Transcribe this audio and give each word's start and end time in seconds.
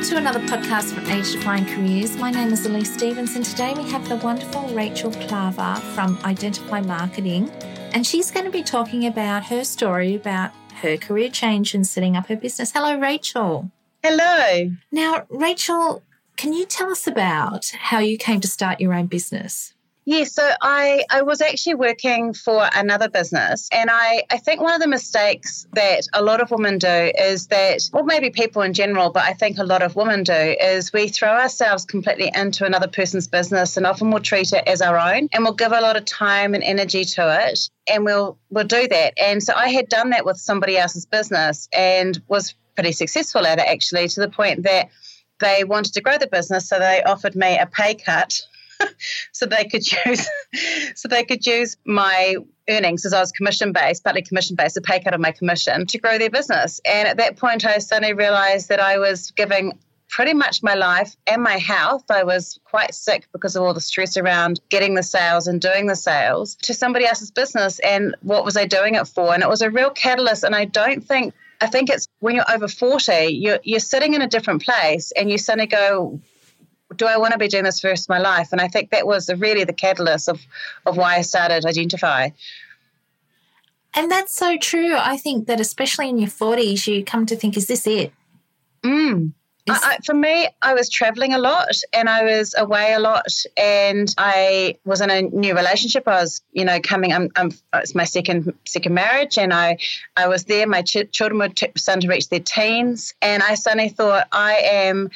Welcome 0.00 0.14
to 0.14 0.30
another 0.30 0.40
podcast 0.46 0.94
from 0.94 1.04
Age 1.10 1.32
Defying 1.32 1.66
Careers. 1.66 2.16
My 2.16 2.30
name 2.30 2.54
is 2.54 2.64
Elise 2.64 2.90
Stevens, 2.90 3.36
and 3.36 3.44
today 3.44 3.74
we 3.74 3.82
have 3.90 4.08
the 4.08 4.16
wonderful 4.16 4.66
Rachel 4.68 5.10
Klaver 5.10 5.78
from 5.94 6.18
Identify 6.24 6.80
Marketing, 6.80 7.50
and 7.92 8.06
she's 8.06 8.30
going 8.30 8.46
to 8.46 8.50
be 8.50 8.62
talking 8.62 9.04
about 9.04 9.44
her 9.44 9.62
story 9.62 10.14
about 10.14 10.52
her 10.76 10.96
career 10.96 11.28
change 11.28 11.74
and 11.74 11.86
setting 11.86 12.16
up 12.16 12.28
her 12.28 12.36
business. 12.36 12.72
Hello, 12.72 12.98
Rachel. 12.98 13.70
Hello. 14.02 14.74
Now, 14.90 15.26
Rachel, 15.28 16.02
can 16.38 16.54
you 16.54 16.64
tell 16.64 16.90
us 16.90 17.06
about 17.06 17.66
how 17.66 17.98
you 17.98 18.16
came 18.16 18.40
to 18.40 18.48
start 18.48 18.80
your 18.80 18.94
own 18.94 19.04
business? 19.04 19.74
Yeah, 20.10 20.24
so 20.24 20.50
I, 20.60 21.04
I 21.08 21.22
was 21.22 21.40
actually 21.40 21.76
working 21.76 22.34
for 22.34 22.68
another 22.74 23.08
business. 23.08 23.68
And 23.70 23.88
I, 23.92 24.24
I 24.28 24.38
think 24.38 24.60
one 24.60 24.74
of 24.74 24.80
the 24.80 24.88
mistakes 24.88 25.68
that 25.74 26.08
a 26.12 26.20
lot 26.20 26.40
of 26.40 26.50
women 26.50 26.78
do 26.78 27.12
is 27.16 27.46
that, 27.46 27.88
or 27.92 28.02
maybe 28.02 28.30
people 28.30 28.62
in 28.62 28.72
general, 28.72 29.10
but 29.10 29.22
I 29.22 29.34
think 29.34 29.58
a 29.58 29.62
lot 29.62 29.82
of 29.82 29.94
women 29.94 30.24
do, 30.24 30.32
is 30.32 30.92
we 30.92 31.06
throw 31.06 31.28
ourselves 31.28 31.84
completely 31.84 32.28
into 32.34 32.64
another 32.64 32.88
person's 32.88 33.28
business 33.28 33.76
and 33.76 33.86
often 33.86 34.10
we'll 34.10 34.18
treat 34.18 34.52
it 34.52 34.64
as 34.66 34.82
our 34.82 34.98
own 34.98 35.28
and 35.32 35.44
we'll 35.44 35.52
give 35.52 35.70
a 35.70 35.80
lot 35.80 35.96
of 35.96 36.06
time 36.06 36.54
and 36.54 36.64
energy 36.64 37.04
to 37.04 37.48
it. 37.48 37.70
And 37.88 38.04
we'll 38.04 38.36
we'll 38.50 38.64
do 38.64 38.88
that. 38.88 39.14
And 39.16 39.40
so 39.40 39.52
I 39.54 39.68
had 39.68 39.88
done 39.88 40.10
that 40.10 40.26
with 40.26 40.38
somebody 40.38 40.76
else's 40.76 41.06
business 41.06 41.68
and 41.72 42.20
was 42.26 42.56
pretty 42.74 42.90
successful 42.90 43.46
at 43.46 43.60
it 43.60 43.68
actually, 43.68 44.08
to 44.08 44.20
the 44.20 44.28
point 44.28 44.64
that 44.64 44.88
they 45.38 45.62
wanted 45.62 45.94
to 45.94 46.00
grow 46.00 46.18
the 46.18 46.26
business. 46.26 46.68
So 46.68 46.80
they 46.80 47.00
offered 47.04 47.36
me 47.36 47.56
a 47.56 47.66
pay 47.66 47.94
cut 47.94 48.42
so 49.32 49.46
they 49.46 49.64
could 49.64 49.84
use 49.90 50.28
so 50.94 51.08
they 51.08 51.24
could 51.24 51.46
use 51.46 51.76
my 51.84 52.36
earnings 52.68 53.04
as 53.04 53.12
I 53.12 53.20
was 53.20 53.32
commission 53.32 53.72
based, 53.72 54.04
partly 54.04 54.22
commission 54.22 54.56
based, 54.56 54.76
a 54.76 54.80
pay 54.80 55.00
cut 55.00 55.14
of 55.14 55.20
my 55.20 55.32
commission 55.32 55.86
to 55.86 55.98
grow 55.98 56.18
their 56.18 56.30
business. 56.30 56.80
And 56.84 57.08
at 57.08 57.16
that 57.16 57.36
point, 57.36 57.64
I 57.64 57.78
suddenly 57.78 58.14
realized 58.14 58.68
that 58.68 58.80
I 58.80 58.98
was 58.98 59.32
giving 59.32 59.78
pretty 60.08 60.34
much 60.34 60.62
my 60.62 60.74
life 60.74 61.16
and 61.26 61.42
my 61.42 61.56
health. 61.56 62.10
I 62.10 62.24
was 62.24 62.58
quite 62.64 62.94
sick 62.94 63.28
because 63.32 63.56
of 63.56 63.62
all 63.62 63.74
the 63.74 63.80
stress 63.80 64.16
around 64.16 64.60
getting 64.68 64.94
the 64.94 65.02
sales 65.02 65.46
and 65.46 65.60
doing 65.60 65.86
the 65.86 65.96
sales 65.96 66.56
to 66.62 66.74
somebody 66.74 67.06
else's 67.06 67.30
business. 67.30 67.78
And 67.78 68.16
what 68.22 68.44
was 68.44 68.56
I 68.56 68.66
doing 68.66 68.96
it 68.96 69.06
for? 69.06 69.32
And 69.32 69.42
it 69.42 69.48
was 69.48 69.62
a 69.62 69.70
real 69.70 69.90
catalyst. 69.90 70.44
And 70.44 70.54
I 70.54 70.64
don't 70.64 71.04
think 71.04 71.34
I 71.60 71.66
think 71.66 71.90
it's 71.90 72.08
when 72.20 72.34
you're 72.34 72.50
over 72.50 72.68
40, 72.68 73.26
you're, 73.26 73.58
you're 73.62 73.80
sitting 73.80 74.14
in 74.14 74.22
a 74.22 74.26
different 74.26 74.62
place 74.62 75.12
and 75.12 75.30
you 75.30 75.36
suddenly 75.36 75.66
go, 75.66 76.20
do 76.96 77.06
I 77.06 77.18
want 77.18 77.32
to 77.32 77.38
be 77.38 77.48
doing 77.48 77.64
this 77.64 77.80
for 77.80 77.88
the 77.88 77.92
rest 77.92 78.06
of 78.06 78.08
my 78.10 78.18
life? 78.18 78.52
And 78.52 78.60
I 78.60 78.68
think 78.68 78.90
that 78.90 79.06
was 79.06 79.30
really 79.38 79.64
the 79.64 79.72
catalyst 79.72 80.28
of, 80.28 80.40
of 80.86 80.96
why 80.96 81.16
I 81.16 81.22
started 81.22 81.64
Identify. 81.64 82.30
And 83.94 84.10
that's 84.10 84.34
so 84.34 84.56
true. 84.56 84.96
I 84.96 85.16
think 85.16 85.46
that 85.46 85.60
especially 85.60 86.08
in 86.08 86.18
your 86.18 86.28
40s, 86.28 86.86
you 86.86 87.04
come 87.04 87.26
to 87.26 87.36
think, 87.36 87.56
is 87.56 87.66
this 87.66 87.86
it? 87.86 88.12
Mm. 88.82 89.32
I, 89.68 89.78
I, 89.82 89.98
for 90.04 90.14
me, 90.14 90.48
I 90.62 90.74
was 90.74 90.88
traveling 90.88 91.34
a 91.34 91.38
lot 91.38 91.68
and 91.92 92.08
I 92.08 92.24
was 92.24 92.54
away 92.56 92.92
a 92.92 92.98
lot, 92.98 93.26
and 93.56 94.12
I 94.16 94.76
was 94.84 95.00
in 95.00 95.10
a 95.10 95.22
new 95.22 95.54
relationship. 95.54 96.08
I 96.08 96.22
was, 96.22 96.42
you 96.52 96.64
know, 96.64 96.80
coming. 96.80 97.12
I'm, 97.12 97.30
I'm 97.36 97.52
it's 97.74 97.94
my 97.94 98.04
second 98.04 98.54
second 98.66 98.94
marriage, 98.94 99.38
and 99.38 99.52
I, 99.52 99.78
I 100.16 100.28
was 100.28 100.44
there. 100.44 100.66
My 100.66 100.82
ch- 100.82 101.10
children 101.12 101.38
were 101.38 101.48
t- 101.50 101.70
starting 101.76 102.02
to 102.02 102.08
reach 102.08 102.28
their 102.30 102.40
teens, 102.40 103.14
and 103.20 103.42
I 103.42 103.54
suddenly 103.54 103.90
thought, 103.90 104.28
I 104.32 104.54
am 104.54 105.10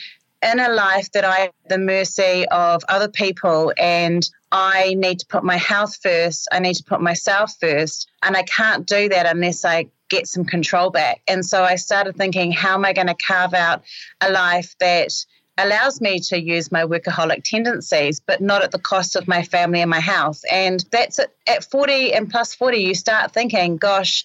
in 0.45 0.61
a 0.61 0.69
life 0.69 1.11
that 1.13 1.25
I 1.25 1.51
the 1.69 1.79
mercy 1.79 2.47
of 2.49 2.85
other 2.89 3.09
people 3.09 3.73
and 3.79 4.29
I 4.53 4.95
need 4.95 5.19
to 5.21 5.27
put 5.27 5.43
my 5.43 5.57
health 5.57 5.99
first. 6.03 6.47
I 6.53 6.59
need 6.59 6.75
to 6.75 6.85
put 6.85 7.01
myself 7.01 7.55
first. 7.59 8.09
And 8.23 8.37
I 8.37 8.43
can't 8.43 8.87
do 8.87 9.09
that 9.09 9.27
unless 9.27 9.65
I 9.65 9.89
get 10.09 10.29
some 10.29 10.45
control 10.45 10.91
back. 10.91 11.23
And 11.27 11.45
so 11.45 11.65
I 11.65 11.77
started 11.77 12.17
thinking, 12.17 12.53
how 12.53 12.75
am 12.75 12.85
I 12.85 12.93
going 12.93 13.07
to 13.07 13.15
carve 13.15 13.55
out 13.55 13.83
a 14.21 14.31
life 14.31 14.77
that 14.79 15.13
allows 15.57 16.01
me 16.01 16.21
to 16.21 16.41
use 16.41 16.71
my 16.71 16.85
workaholic 16.85 17.43
tendencies, 17.45 18.21
but 18.21 18.41
not 18.41 18.63
at 18.63 18.71
the 18.71 18.79
cost 18.79 19.17
of 19.17 19.27
my 19.27 19.43
family 19.43 19.81
and 19.81 19.91
my 19.91 20.01
health? 20.01 20.43
And 20.51 20.85
that's. 20.93 21.19
At 21.47 21.71
40 21.71 22.15
and 22.15 22.31
plus 22.31 22.55
40, 22.55 22.79
you 22.79 22.95
start 22.95 23.33
thinking, 23.33 23.77
gosh, 23.77 24.25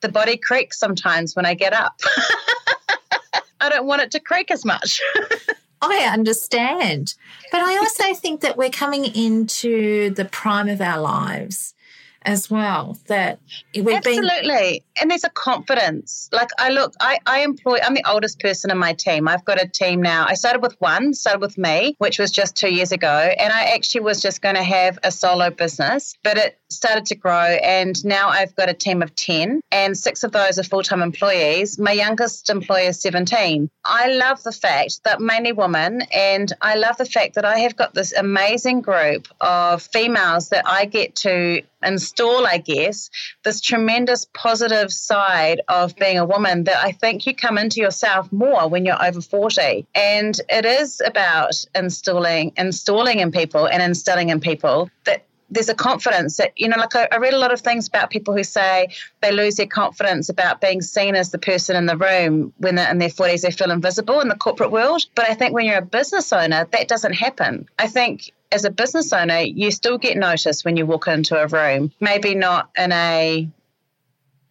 the 0.00 0.08
body 0.08 0.36
creaks 0.36 0.78
sometimes 0.78 1.34
when 1.34 1.46
I 1.46 1.54
get 1.54 1.72
up. 1.72 2.00
I 3.60 3.68
don't 3.68 3.86
want 3.86 4.02
it 4.02 4.10
to 4.12 4.20
creak 4.20 4.50
as 4.50 4.64
much. 4.64 5.00
I 5.82 6.10
understand. 6.12 7.14
But 7.50 7.62
I 7.62 7.78
also 7.78 8.14
think 8.14 8.42
that 8.42 8.56
we're 8.56 8.70
coming 8.70 9.04
into 9.04 10.10
the 10.10 10.24
prime 10.24 10.68
of 10.68 10.80
our 10.80 11.00
lives 11.00 11.74
as 12.22 12.50
well 12.50 12.98
that 13.06 13.38
we've 13.74 13.84
been. 13.84 13.96
absolutely. 13.96 14.84
And 15.00 15.10
there's 15.10 15.24
a 15.24 15.30
confidence. 15.30 16.28
Like 16.32 16.50
i 16.58 16.70
look 16.70 16.94
i 17.00 17.18
i 17.26 17.40
employ 17.40 17.78
i'm 17.82 17.94
the 17.94 18.04
oldest 18.08 18.40
person 18.40 18.70
in 18.70 18.78
my 18.78 18.92
team. 18.92 19.28
I've 19.28 19.44
got 19.44 19.62
a 19.62 19.68
team 19.68 20.02
now. 20.02 20.26
I 20.26 20.34
started 20.34 20.62
with 20.62 20.76
one 20.80 21.14
started 21.14 21.40
with 21.40 21.58
me 21.58 21.94
which 21.98 22.18
was 22.18 22.30
just 22.30 22.56
two 22.56 22.72
years 22.72 22.92
ago 22.92 23.08
and 23.08 23.52
i 23.52 23.64
actually 23.74 24.00
was 24.00 24.20
just 24.22 24.42
going 24.42 24.54
to 24.54 24.62
have 24.62 24.98
a 25.02 25.10
solo 25.10 25.50
business 25.50 26.16
but 26.22 26.36
it 26.38 26.58
started 26.68 27.06
to 27.06 27.14
grow 27.14 27.32
and 27.34 28.04
now 28.04 28.28
i've 28.28 28.54
got 28.54 28.68
a 28.68 28.74
team 28.74 29.02
of 29.02 29.14
10 29.14 29.60
and 29.72 29.96
six 29.96 30.22
of 30.24 30.32
those 30.32 30.58
are 30.58 30.62
full-time 30.62 31.02
employees. 31.02 31.78
My 31.78 31.92
youngest 31.92 32.50
employee 32.50 32.86
is 32.86 33.00
17 33.00 33.70
i 33.84 34.08
love 34.12 34.42
the 34.42 34.52
fact 34.52 35.04
that 35.04 35.20
mainly 35.20 35.52
women 35.52 36.02
and 36.14 36.52
i 36.60 36.74
love 36.74 36.96
the 36.96 37.04
fact 37.04 37.34
that 37.34 37.44
i 37.44 37.58
have 37.60 37.76
got 37.76 37.94
this 37.94 38.12
amazing 38.12 38.80
group 38.80 39.28
of 39.40 39.82
females 39.82 40.50
that 40.50 40.66
i 40.66 40.84
get 40.84 41.14
to 41.16 41.62
install, 41.84 42.46
I 42.46 42.58
guess, 42.58 43.10
this 43.44 43.60
tremendous 43.60 44.26
positive 44.34 44.89
side 44.90 45.60
of 45.68 45.96
being 45.96 46.18
a 46.18 46.24
woman 46.24 46.64
that 46.64 46.82
I 46.82 46.92
think 46.92 47.26
you 47.26 47.34
come 47.34 47.58
into 47.58 47.80
yourself 47.80 48.30
more 48.32 48.68
when 48.68 48.84
you're 48.84 49.02
over 49.02 49.20
40. 49.20 49.86
And 49.94 50.40
it 50.48 50.64
is 50.64 51.00
about 51.04 51.64
installing 51.74 52.52
installing 52.56 53.20
in 53.20 53.32
people 53.32 53.66
and 53.66 53.82
instilling 53.82 54.30
in 54.30 54.40
people 54.40 54.90
that 55.04 55.24
there's 55.50 55.68
a 55.68 55.74
confidence 55.74 56.36
that 56.36 56.52
you 56.56 56.68
know 56.68 56.76
like 56.76 56.94
I, 56.94 57.08
I, 57.10 57.16
read 57.16 57.34
a 57.34 57.38
lot 57.38 57.52
of 57.52 57.60
things 57.60 57.88
about 57.88 58.10
people 58.10 58.36
who 58.36 58.44
say 58.44 58.88
they 59.20 59.32
lose 59.32 59.56
their 59.56 59.66
confidence 59.66 60.28
about 60.28 60.60
being 60.60 60.80
seen 60.80 61.16
as 61.16 61.30
the 61.30 61.38
person 61.38 61.74
in 61.74 61.86
the 61.86 61.96
room 61.96 62.52
when 62.58 62.76
they're 62.76 62.90
in 62.90 62.98
their 62.98 63.08
40s 63.08 63.42
they 63.42 63.50
feel 63.50 63.72
invisible 63.72 64.20
in 64.20 64.28
the 64.28 64.36
corporate 64.36 64.70
world 64.70 65.02
but 65.16 65.28
i 65.28 65.34
think 65.34 65.52
when 65.52 65.66
you're 65.66 65.78
a 65.78 65.82
business 65.82 66.32
owner 66.32 66.68
that 66.70 66.86
doesn't 66.86 67.14
happen 67.14 67.68
i 67.80 67.88
think 67.88 68.32
as 68.52 68.64
a 68.64 68.70
business 68.70 69.12
owner, 69.12 69.38
you 69.38 69.70
still 69.70 69.98
get 69.98 70.16
noticed 70.16 70.64
when 70.64 70.76
you 70.76 70.86
walk 70.86 71.06
into 71.08 71.40
a 71.40 71.46
room. 71.46 71.92
Maybe 72.00 72.34
not 72.34 72.70
in 72.76 72.92
a, 72.92 73.48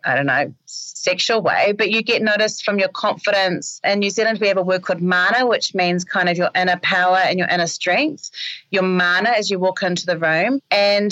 I 0.03 0.15
don't 0.15 0.25
know, 0.25 0.53
sexual 0.65 1.41
way, 1.41 1.73
but 1.73 1.91
you 1.91 2.01
get 2.01 2.21
noticed 2.21 2.63
from 2.63 2.79
your 2.79 2.89
confidence. 2.89 3.81
In 3.83 3.99
New 3.99 4.09
Zealand, 4.09 4.39
we 4.39 4.47
have 4.47 4.57
a 4.57 4.61
word 4.61 4.81
called 4.81 5.01
mana, 5.01 5.45
which 5.45 5.75
means 5.75 6.05
kind 6.05 6.29
of 6.29 6.37
your 6.37 6.49
inner 6.55 6.77
power 6.77 7.17
and 7.17 7.37
your 7.37 7.47
inner 7.47 7.67
strength, 7.67 8.31
your 8.71 8.83
mana 8.83 9.29
as 9.29 9.49
you 9.49 9.59
walk 9.59 9.83
into 9.83 10.05
the 10.05 10.17
room. 10.17 10.61
And 10.71 11.11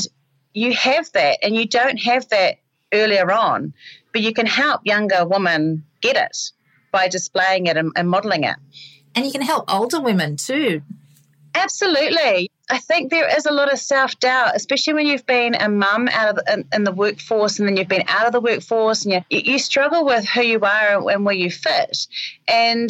you 0.54 0.74
have 0.74 1.12
that, 1.12 1.40
and 1.44 1.56
you 1.56 1.68
don't 1.68 1.98
have 1.98 2.30
that 2.30 2.60
earlier 2.94 3.32
on, 3.32 3.74
but 4.14 4.22
you 4.22 4.34
can 4.34 4.46
help 4.46 4.82
younger 4.86 5.26
women 5.26 5.84
get 6.02 6.16
it 6.16 6.52
by 6.92 7.08
displaying 7.08 7.68
it 7.68 7.78
and, 7.78 7.92
and 7.96 8.10
modeling 8.10 8.44
it. 8.44 8.56
And 9.16 9.26
you 9.26 9.32
can 9.32 9.42
help 9.42 9.66
older 9.74 10.00
women 10.00 10.38
too. 10.38 10.82
Absolutely. 11.54 12.52
I 12.70 12.80
think 12.80 13.10
there 13.10 13.34
is 13.36 13.46
a 13.46 13.52
lot 13.52 13.72
of 13.72 13.80
self 13.80 14.20
doubt, 14.20 14.56
especially 14.56 14.94
when 14.94 15.08
you've 15.08 15.26
been 15.26 15.56
a 15.56 15.70
mum 15.70 16.10
out 16.10 16.30
of 16.30 16.36
the, 16.36 16.54
in, 16.54 16.68
in, 16.74 16.84
the 16.84 16.92
workforce 16.92 17.60
and 17.60 17.68
then 17.68 17.78
you've 17.78 17.88
been 17.88 18.08
out 18.08 18.26
of 18.26 18.34
the 18.34 18.42
workforce 18.42 19.06
and 19.06 19.14
you, 19.14 19.22
you 19.30 19.60
struggle 19.60 20.06
with 20.06 20.28
who 20.28 20.42
you 20.42 20.60
are 20.60 21.10
and 21.10 21.26
where 21.26 21.36
you 21.36 21.50
fit. 21.50 22.08
And 22.48 22.90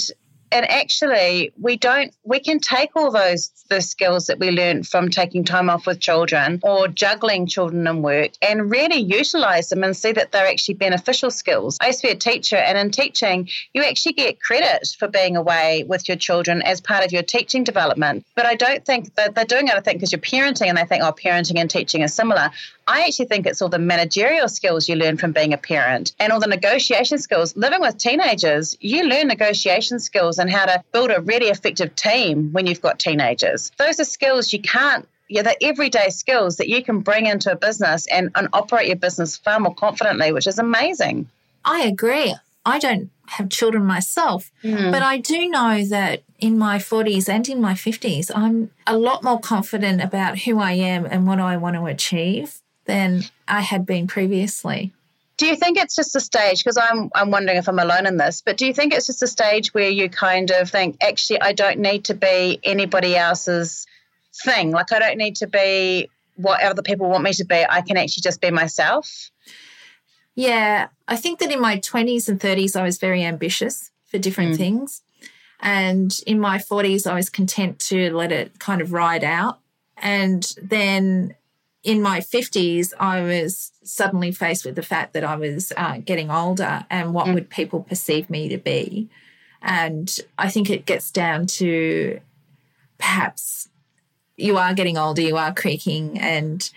and 0.52 0.70
actually 0.70 1.52
we 1.60 1.78
don't 1.78 2.14
we 2.24 2.40
can 2.40 2.60
take 2.60 2.92
all 2.96 3.12
those 3.12 3.52
the 3.70 3.82
skills 3.82 4.28
that 4.28 4.40
we 4.40 4.52
learned 4.52 4.88
from 4.88 5.10
taking 5.10 5.44
time 5.44 5.70
off 5.70 5.86
with 5.86 6.00
children 6.00 6.60
or 6.64 6.88
juggling 6.88 7.48
children 7.48 7.86
and 7.88 8.04
work 8.04 8.32
and 8.42 8.72
really 8.72 8.98
utilize 8.98 9.70
them 9.70 9.84
and 9.84 9.96
see 9.96 10.12
that 10.12 10.32
they're 10.32 10.48
actually 10.48 10.76
beneficial 10.76 11.30
skills. 11.30 11.78
I 11.82 11.88
used 11.88 12.02
to 12.02 12.08
be 12.08 12.14
a 12.14 12.16
teacher 12.16 12.56
and 12.56 12.78
in 12.78 12.92
teaching 12.92 13.50
you 13.74 13.84
actually 13.84 14.14
get 14.14 14.42
credit 14.42 14.88
for 14.98 15.08
being 15.08 15.36
away 15.36 15.84
with 15.88 16.08
your 16.08 16.18
children 16.18 16.62
as 16.62 16.80
part 16.82 17.06
of 17.06 17.12
your 17.12 17.24
teaching 17.24 17.64
development. 17.64 18.26
But 18.36 18.46
i 18.46 18.56
don't 18.56 18.86
think 18.86 19.16
that 19.16 19.36
they're 19.36 19.46
doing 19.46 19.68
it 19.68 19.74
i 19.74 19.80
think 19.80 20.00
because 20.00 20.12
you're 20.12 20.22
parenting 20.22 20.68
and 20.68 20.78
they 20.78 20.86
think 20.86 21.04
oh 21.04 21.12
parenting 21.12 21.58
and 21.58 21.70
teaching 21.70 22.02
is 22.02 22.14
similar 22.14 22.52
I 22.88 23.02
actually 23.02 23.26
think 23.26 23.46
it's 23.46 23.62
all 23.62 23.68
the 23.68 23.80
managerial 23.80 24.48
skills 24.48 24.88
you 24.88 24.96
learn 24.96 25.18
from 25.18 25.34
being 25.34 25.54
a 25.54 25.58
parent 25.58 26.14
and 26.20 26.32
all 26.32 26.40
the 26.40 26.48
negotiation 26.48 27.18
skills. 27.18 27.56
Living 27.58 27.82
with 27.82 27.98
teenagers, 27.98 28.78
you 28.80 29.04
learn 29.04 29.28
negotiation 29.28 30.00
skills 30.00 30.40
and 30.40 30.50
how 30.50 30.66
to 30.66 30.82
build 30.94 31.12
a 31.12 31.20
really 31.20 31.48
effective 31.48 31.96
team 31.96 32.54
when 32.54 32.66
you've 32.66 32.82
got 32.82 32.98
teenagers. 32.98 33.72
Those 33.78 34.00
are 34.00 34.06
skills 34.06 34.54
you 34.54 34.62
can't 34.62 35.08
yeah, 35.30 35.42
the 35.42 35.62
everyday 35.62 36.08
skills 36.10 36.56
that 36.56 36.70
you 36.70 36.82
can 36.82 37.02
bring 37.02 37.26
into 37.26 37.52
a 37.52 37.56
business 37.58 38.08
and, 38.08 38.32
and 38.36 38.48
operate 38.54 38.88
your 38.88 38.96
business 38.96 39.36
far 39.36 39.60
more 39.60 39.76
confidently, 39.76 40.32
which 40.32 40.48
is 40.48 40.58
amazing. 40.58 41.30
I 41.66 41.82
agree. 41.82 42.34
I 42.66 42.80
don't 42.80 43.10
have 43.26 43.50
children 43.50 43.84
myself, 43.84 44.52
mm. 44.64 44.90
but 44.90 45.02
I 45.02 45.18
do 45.18 45.50
know 45.50 45.84
that 45.84 46.24
in 46.40 46.58
my 46.58 46.78
40s 46.78 47.28
and 47.28 47.48
in 47.50 47.60
my 47.60 47.74
50s, 47.74 48.32
I'm 48.34 48.72
a 48.86 48.98
lot 48.98 49.22
more 49.22 49.38
confident 49.38 50.02
about 50.02 50.40
who 50.40 50.60
I 50.60 50.72
am 50.74 51.06
and 51.06 51.28
what 51.28 51.40
I 51.40 51.58
want 51.58 51.76
to 51.76 51.86
achieve 51.88 52.62
than 52.88 53.24
I 53.48 53.62
had 53.62 53.86
been 53.86 54.08
previously. 54.08 54.94
Do 55.38 55.46
you 55.46 55.56
think 55.56 55.78
it's 55.78 55.96
just 55.96 56.16
a 56.16 56.20
stage? 56.20 56.64
Because 56.64 56.78
I'm 56.78 57.12
I'm 57.14 57.30
wondering 57.30 57.58
if 57.58 57.70
I'm 57.70 57.78
alone 57.78 58.08
in 58.08 58.18
this, 58.18 58.42
but 58.42 58.58
do 58.58 58.66
you 58.66 58.74
think 58.74 58.94
it's 58.94 59.06
just 59.06 59.22
a 59.22 59.28
stage 59.28 59.74
where 59.74 59.90
you 59.90 60.10
kind 60.10 60.50
of 60.50 60.72
think, 60.72 60.98
actually, 61.00 61.42
I 61.42 61.54
don't 61.54 61.80
need 61.80 62.06
to 62.06 62.16
be 62.16 62.60
anybody 62.64 63.16
else's 63.16 63.86
thing. 64.44 64.72
Like 64.72 64.92
I 64.92 65.00
don't 65.00 65.18
need 65.18 65.36
to 65.38 65.48
be 65.48 66.10
what 66.36 66.62
other 66.64 66.82
people 66.82 67.10
want 67.10 67.24
me 67.24 67.34
to 67.34 67.46
be. 67.46 67.64
I 67.68 67.82
can 67.82 67.98
actually 67.98 68.22
just 68.22 68.42
be 68.42 68.52
myself. 68.52 69.32
Yeah, 70.36 70.88
I 71.08 71.16
think 71.16 71.40
that 71.40 71.52
in 71.52 71.60
my 71.60 71.78
20s 71.78 72.30
and 72.30 72.40
30s, 72.40 72.76
I 72.80 72.84
was 72.84 73.00
very 73.00 73.24
ambitious 73.24 73.90
for 74.06 74.20
different 74.20 74.54
mm. 74.54 74.58
things. 74.58 75.02
And 75.60 76.16
in 76.28 76.40
my 76.40 76.60
40s, 76.60 77.10
I 77.10 77.16
was 77.16 77.30
content 77.32 77.80
to 77.80 78.16
let 78.16 78.32
it 78.32 78.60
kind 78.60 78.82
of 78.82 78.94
ride 78.94 79.24
out. 79.24 79.60
And 79.98 80.44
then 80.62 81.36
in 81.88 82.02
my 82.02 82.20
50s, 82.20 82.92
I 83.00 83.22
was 83.22 83.72
suddenly 83.82 84.34
faced 84.34 84.66
with 84.66 84.76
the 84.76 84.84
fact 84.84 85.14
that 85.14 85.24
I 85.24 85.38
was 85.38 85.72
uh, 85.78 86.00
getting 86.00 86.30
older 86.30 86.86
and 86.90 87.14
what 87.14 87.28
mm. 87.28 87.34
would 87.34 87.50
people 87.50 87.82
perceive 87.82 88.30
me 88.30 88.50
to 88.50 88.58
be. 88.58 89.08
And 89.62 90.14
I 90.38 90.50
think 90.50 90.70
it 90.70 90.86
gets 90.86 91.12
down 91.12 91.48
to 91.48 92.20
perhaps 92.98 93.70
you 94.36 94.58
are 94.58 94.74
getting 94.74 94.98
older, 94.98 95.22
you 95.22 95.38
are 95.38 95.54
creaking, 95.54 96.20
and 96.20 96.70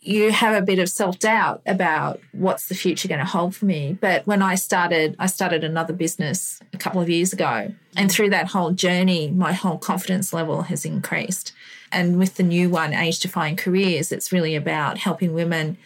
you 0.00 0.32
have 0.32 0.60
a 0.60 0.66
bit 0.66 0.80
of 0.80 0.88
self 0.88 1.20
doubt 1.20 1.62
about 1.64 2.20
what's 2.32 2.66
the 2.66 2.74
future 2.74 3.06
going 3.06 3.20
to 3.20 3.24
hold 3.24 3.54
for 3.54 3.66
me. 3.66 3.96
But 4.00 4.26
when 4.26 4.42
I 4.42 4.56
started, 4.56 5.14
I 5.20 5.26
started 5.26 5.62
another 5.62 5.92
business 5.92 6.60
a 6.72 6.76
couple 6.76 7.00
of 7.00 7.08
years 7.08 7.32
ago. 7.32 7.72
And 7.96 8.10
through 8.10 8.30
that 8.30 8.48
whole 8.48 8.72
journey, 8.72 9.30
my 9.30 9.52
whole 9.52 9.78
confidence 9.78 10.32
level 10.32 10.62
has 10.62 10.84
increased. 10.84 11.52
And 11.94 12.18
with 12.18 12.34
the 12.34 12.42
new 12.42 12.68
one, 12.68 12.92
Age 12.92 13.20
Defying 13.20 13.56
Careers, 13.56 14.10
it's 14.10 14.32
really 14.32 14.56
about 14.56 14.98
helping 14.98 15.32
women 15.32 15.78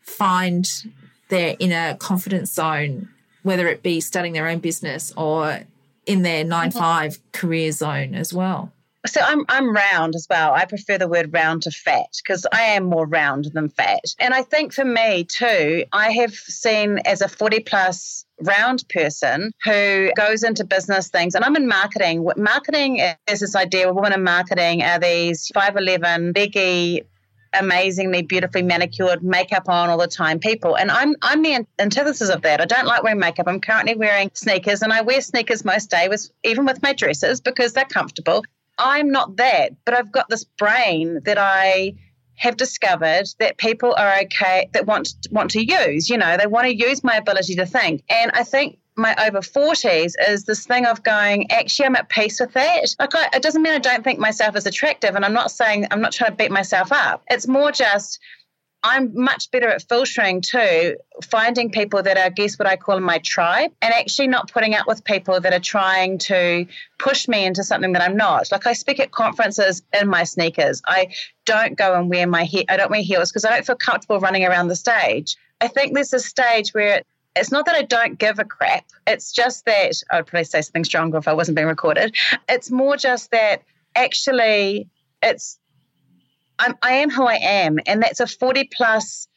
find 0.00 0.68
their 1.28 1.54
inner 1.60 1.94
confidence 1.94 2.52
zone, 2.52 3.08
whether 3.44 3.68
it 3.68 3.82
be 3.82 4.00
starting 4.00 4.32
their 4.32 4.48
own 4.48 4.58
business 4.58 5.12
or 5.16 5.60
in 6.06 6.22
their 6.22 6.42
9 6.44 6.70
mm-hmm. 6.70 6.78
5 6.78 7.32
career 7.32 7.70
zone 7.70 8.14
as 8.14 8.34
well. 8.34 8.72
So 9.06 9.20
I'm 9.20 9.44
I'm 9.48 9.72
round 9.72 10.14
as 10.16 10.26
well. 10.28 10.52
I 10.52 10.64
prefer 10.64 10.98
the 10.98 11.08
word 11.08 11.32
round 11.32 11.62
to 11.62 11.70
fat 11.70 12.08
because 12.22 12.46
I 12.52 12.62
am 12.62 12.84
more 12.84 13.06
round 13.06 13.46
than 13.54 13.68
fat. 13.68 14.02
And 14.18 14.34
I 14.34 14.42
think 14.42 14.72
for 14.72 14.84
me 14.84 15.24
too, 15.24 15.84
I 15.92 16.10
have 16.10 16.34
seen 16.34 16.98
as 17.04 17.20
a 17.20 17.28
40 17.28 17.60
plus 17.60 18.24
round 18.42 18.84
person 18.88 19.52
who 19.64 20.10
goes 20.16 20.42
into 20.42 20.64
business 20.64 21.08
things 21.08 21.34
and 21.34 21.44
I'm 21.44 21.56
in 21.56 21.68
marketing. 21.68 22.28
Marketing 22.36 23.00
is 23.28 23.40
this 23.40 23.54
idea 23.54 23.92
women 23.92 24.12
in 24.12 24.24
marketing 24.24 24.82
are 24.82 24.98
these 24.98 25.50
5'11 25.54 26.36
leggy 26.36 27.02
amazingly 27.54 28.22
beautifully 28.22 28.62
manicured 28.62 29.22
makeup 29.22 29.68
on 29.68 29.88
all 29.88 29.96
the 29.96 30.06
time 30.06 30.38
people 30.38 30.76
and 30.76 30.90
i'm 30.90 31.14
i'm 31.22 31.42
the 31.42 31.64
antithesis 31.78 32.28
of 32.28 32.42
that 32.42 32.60
i 32.60 32.66
don't 32.66 32.86
like 32.86 33.02
wearing 33.02 33.18
makeup 33.18 33.46
i'm 33.48 33.58
currently 33.58 33.94
wearing 33.96 34.30
sneakers 34.34 34.82
and 34.82 34.92
i 34.92 35.00
wear 35.00 35.20
sneakers 35.22 35.64
most 35.64 35.90
days 35.90 36.30
even 36.44 36.66
with 36.66 36.82
my 36.82 36.92
dresses 36.92 37.40
because 37.40 37.72
they're 37.72 37.86
comfortable 37.86 38.44
I'm 38.78 39.10
not 39.10 39.36
that, 39.36 39.72
but 39.84 39.94
I've 39.94 40.12
got 40.12 40.28
this 40.28 40.44
brain 40.44 41.20
that 41.24 41.38
I 41.38 41.94
have 42.36 42.56
discovered 42.56 43.26
that 43.40 43.58
people 43.58 43.94
are 43.98 44.20
okay 44.20 44.68
that 44.72 44.86
want 44.86 45.12
want 45.30 45.50
to 45.50 45.64
use. 45.64 46.08
You 46.08 46.18
know, 46.18 46.36
they 46.36 46.46
want 46.46 46.66
to 46.66 46.74
use 46.74 47.02
my 47.02 47.16
ability 47.16 47.56
to 47.56 47.66
think, 47.66 48.04
and 48.08 48.30
I 48.32 48.44
think 48.44 48.78
my 48.98 49.14
over 49.26 49.38
40s 49.38 50.14
is 50.28 50.44
this 50.44 50.66
thing 50.66 50.84
of 50.84 51.04
going, 51.04 51.50
actually, 51.52 51.86
I'm 51.86 51.94
at 51.94 52.08
peace 52.08 52.40
with 52.40 52.52
that. 52.54 52.96
Like, 52.98 53.14
I, 53.14 53.28
it 53.32 53.42
doesn't 53.42 53.62
mean 53.62 53.72
I 53.72 53.78
don't 53.78 54.02
think 54.02 54.18
myself 54.18 54.56
as 54.56 54.66
attractive, 54.66 55.14
and 55.14 55.24
I'm 55.24 55.32
not 55.32 55.50
saying 55.50 55.86
I'm 55.90 56.00
not 56.00 56.12
trying 56.12 56.32
to 56.32 56.36
beat 56.36 56.50
myself 56.50 56.92
up. 56.92 57.22
It's 57.28 57.46
more 57.46 57.72
just 57.72 58.18
I'm 58.82 59.12
much 59.14 59.50
better 59.50 59.68
at 59.68 59.82
filtering 59.88 60.40
too, 60.40 60.96
finding 61.24 61.70
people 61.70 62.02
that 62.02 62.16
are, 62.16 62.30
guess 62.30 62.58
what 62.58 62.68
I 62.68 62.76
call 62.76 63.00
my 63.00 63.18
tribe, 63.18 63.72
and 63.82 63.92
actually 63.92 64.28
not 64.28 64.52
putting 64.52 64.74
up 64.74 64.86
with 64.86 65.02
people 65.02 65.40
that 65.40 65.52
are 65.52 65.60
trying 65.60 66.18
to 66.18 66.66
push 66.98 67.26
me 67.26 67.44
into 67.44 67.64
something 67.64 67.92
that 67.92 68.02
I'm 68.02 68.16
not. 68.16 68.52
Like 68.52 68.66
I 68.66 68.74
speak 68.74 69.00
at 69.00 69.10
conferences 69.10 69.82
in 70.00 70.08
my 70.08 70.24
sneakers. 70.24 70.80
I 70.86 71.08
don't 71.44 71.76
go 71.76 71.94
and 71.94 72.08
wear 72.08 72.26
my 72.26 72.44
he- 72.44 72.68
I 72.68 72.76
don't 72.76 72.90
wear 72.90 73.02
heels 73.02 73.30
because 73.30 73.44
I 73.44 73.50
don't 73.50 73.66
feel 73.66 73.76
comfortable 73.76 74.20
running 74.20 74.44
around 74.44 74.68
the 74.68 74.76
stage. 74.76 75.36
I 75.60 75.68
think 75.68 75.94
there's 75.94 76.12
a 76.12 76.20
stage 76.20 76.70
where 76.70 77.02
it's 77.34 77.50
not 77.50 77.66
that 77.66 77.74
I 77.74 77.82
don't 77.82 78.18
give 78.18 78.38
a 78.38 78.44
crap. 78.44 78.84
It's 79.06 79.32
just 79.32 79.64
that 79.66 79.92
I'd 80.10 80.26
probably 80.26 80.44
say 80.44 80.62
something 80.62 80.84
stronger 80.84 81.18
if 81.18 81.28
I 81.28 81.32
wasn't 81.32 81.56
being 81.56 81.68
recorded. 81.68 82.14
It's 82.48 82.70
more 82.70 82.96
just 82.96 83.30
that 83.32 83.62
actually 83.94 84.88
it's 85.22 85.58
I'm, 86.58 86.76
I 86.82 86.94
am 86.94 87.10
who 87.10 87.24
I 87.24 87.36
am. 87.36 87.78
And 87.86 88.02
that's 88.02 88.20
a 88.20 88.26
40 88.26 88.70
plus 88.72 89.28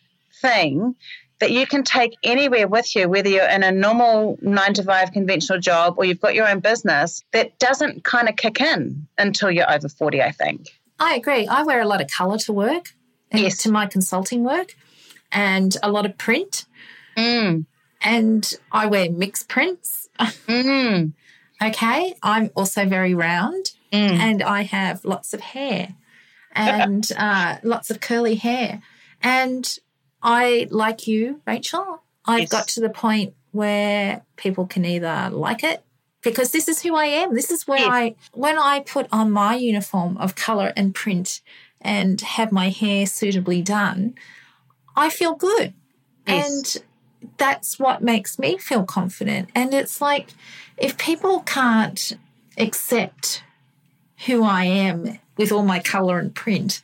thing 0.42 0.96
that 1.40 1.52
you 1.52 1.66
can 1.66 1.84
take 1.84 2.16
anywhere 2.24 2.68
with 2.68 2.96
you, 2.96 3.10
whether 3.10 3.28
you're 3.28 3.50
in 3.50 3.64
a 3.64 3.72
normal 3.72 4.38
nine 4.42 4.74
to 4.76 4.84
five 4.84 5.12
conventional 5.12 5.60
job 5.60 5.96
or 5.98 6.06
you've 6.06 6.22
got 6.22 6.36
your 6.36 6.48
own 6.48 6.60
business, 6.60 7.24
that 7.32 7.58
doesn't 7.58 8.04
kind 8.04 8.30
of 8.30 8.36
kick 8.36 8.62
in 8.62 9.08
until 9.18 9.50
you're 9.50 9.72
over 9.72 9.90
40, 9.90 10.22
I 10.22 10.32
think. 10.32 10.68
I 11.00 11.16
agree. 11.16 11.48
I 11.48 11.64
wear 11.64 11.82
a 11.82 11.88
lot 11.88 12.00
of 12.00 12.08
colour 12.10 12.38
to 12.40 12.54
work, 12.54 12.94
yes. 13.34 13.58
to 13.64 13.72
my 13.72 13.88
consulting 13.88 14.44
work, 14.44 14.76
and 15.32 15.76
a 15.82 15.90
lot 15.90 16.06
of 16.06 16.16
print. 16.18 16.66
Mm. 17.18 17.66
And 18.04 18.54
I 18.72 18.86
wear 18.86 19.10
mixed 19.12 19.50
prints. 19.50 20.10
Mm. 20.20 21.14
okay. 21.64 22.16
I'm 22.22 22.52
also 22.56 22.86
very 22.86 23.16
round 23.16 23.72
mm. 23.92 24.12
and 24.12 24.44
I 24.44 24.62
have 24.62 25.04
lots 25.06 25.34
of 25.34 25.42
hair 25.42 25.96
and 26.54 27.10
uh, 27.18 27.58
lots 27.64 27.90
of 27.90 28.00
curly 28.00 28.36
hair. 28.36 28.82
And 29.22 29.78
I, 30.22 30.68
like 30.70 31.08
you, 31.08 31.42
Rachel, 31.46 32.02
I've 32.26 32.42
yes. 32.42 32.50
got 32.50 32.68
to 32.70 32.82
the 32.82 32.90
point 32.90 33.34
where 33.52 34.24
people 34.36 34.66
can 34.66 34.86
either 34.86 35.30
like 35.32 35.64
it 35.64 35.84
because 36.22 36.52
this 36.52 36.68
is 36.68 36.82
who 36.82 36.96
I 36.96 37.06
am. 37.06 37.34
This 37.34 37.52
is 37.52 37.68
where 37.68 37.80
yes. 37.80 37.90
I, 37.90 38.16
when 38.34 38.58
I 38.58 38.82
put 38.82 39.08
on 39.12 39.32
my 39.32 39.56
uniform 39.56 40.18
of 40.18 40.36
color 40.36 40.72
and 40.76 40.94
print 40.94 41.42
and 41.82 42.22
have 42.22 42.52
my 42.52 42.70
hair 42.70 43.06
suitably 43.06 43.62
done, 43.62 44.16
I 44.96 45.10
feel 45.10 45.34
good. 45.34 45.74
Yes. 46.28 46.76
And 46.76 46.84
that's 47.38 47.80
what 47.80 48.04
makes 48.04 48.38
me 48.38 48.58
feel 48.58 48.84
confident. 48.84 49.50
And 49.56 49.74
it's 49.74 50.02
like, 50.02 50.30
if 50.78 50.98
people 50.98 51.42
can't 51.42 52.18
accept 52.58 53.44
who 54.26 54.44
I 54.44 54.66
am 54.66 55.18
with 55.38 55.52
all 55.52 55.64
my 55.64 55.80
color 55.80 56.20
and 56.20 56.34
print 56.34 56.82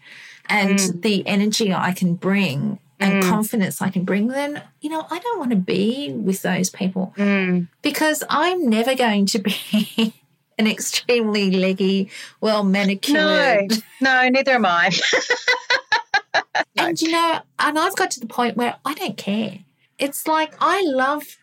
and 0.50 0.80
mm. 0.80 1.02
the 1.02 1.26
energy 1.28 1.74
I 1.74 1.92
can 1.92 2.16
bring 2.16 2.80
and 3.00 3.22
mm. 3.22 3.30
confidence 3.30 3.82
I 3.82 3.90
can 3.90 4.04
bring, 4.04 4.28
then, 4.28 4.62
you 4.82 4.90
know, 4.90 5.06
I 5.10 5.20
don't 5.20 5.40
want 5.40 5.52
to 5.52 5.58
be 5.58 6.12
with 6.12 6.42
those 6.42 6.70
people 6.70 7.14
mm. 7.18 7.68
because 7.82 8.24
I'm 8.30 8.70
never 8.70 8.96
going 8.96 9.28
to 9.28 9.40
be 9.40 10.14
an 10.58 10.68
extremely 10.68 11.52
leggy, 11.52 12.10
well 12.42 12.64
manicured. 12.64 13.72
No, 14.02 14.24
no, 14.24 14.30
neither 14.30 14.54
am 14.54 14.66
I. 14.66 14.90
no. 16.36 16.42
And, 16.78 17.02
you 17.02 17.12
know, 17.12 17.42
and 17.60 17.78
I've 17.78 17.96
got 17.96 18.12
to 18.12 18.20
the 18.20 18.28
point 18.28 18.58
where 18.58 18.78
I 18.84 18.94
don't 18.96 19.18
care. 19.18 19.60
It's 20.00 20.28
like 20.28 20.56
I 20.60 20.84
love 20.86 21.38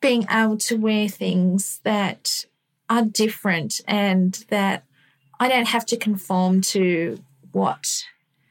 being 0.00 0.26
able 0.30 0.58
to 0.58 0.76
wear 0.76 1.08
things 1.08 1.80
that 1.84 2.46
are 2.88 3.04
different 3.04 3.80
and 3.86 4.44
that 4.48 4.84
I 5.40 5.48
don't 5.48 5.68
have 5.68 5.86
to 5.86 5.96
conform 5.96 6.60
to 6.62 7.18
what 7.52 8.04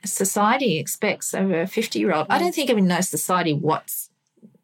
society 0.06 0.78
expects 0.78 1.34
of 1.34 1.52
a 1.52 1.68
50 1.68 2.00
year 2.00 2.14
old. 2.14 2.28
I 2.30 2.38
don't 2.40 2.54
think 2.54 2.70
even 2.70 2.88
know 2.88 3.02
society 3.02 3.54
what's 3.54 4.10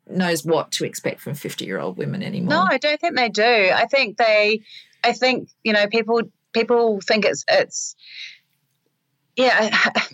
knows 0.07 0.43
what 0.43 0.71
to 0.71 0.85
expect 0.85 1.21
from 1.21 1.35
50 1.35 1.65
year 1.65 1.79
old 1.79 1.97
women 1.97 2.23
anymore. 2.23 2.49
No, 2.49 2.67
I 2.69 2.77
don't 2.77 2.99
think 2.99 3.15
they 3.15 3.29
do. 3.29 3.43
I 3.43 3.85
think 3.85 4.17
they 4.17 4.61
I 5.03 5.13
think, 5.13 5.49
you 5.63 5.73
know, 5.73 5.87
people 5.87 6.21
people 6.53 6.99
think 7.01 7.25
it's 7.25 7.45
it's 7.47 7.95
yeah, 9.39 9.69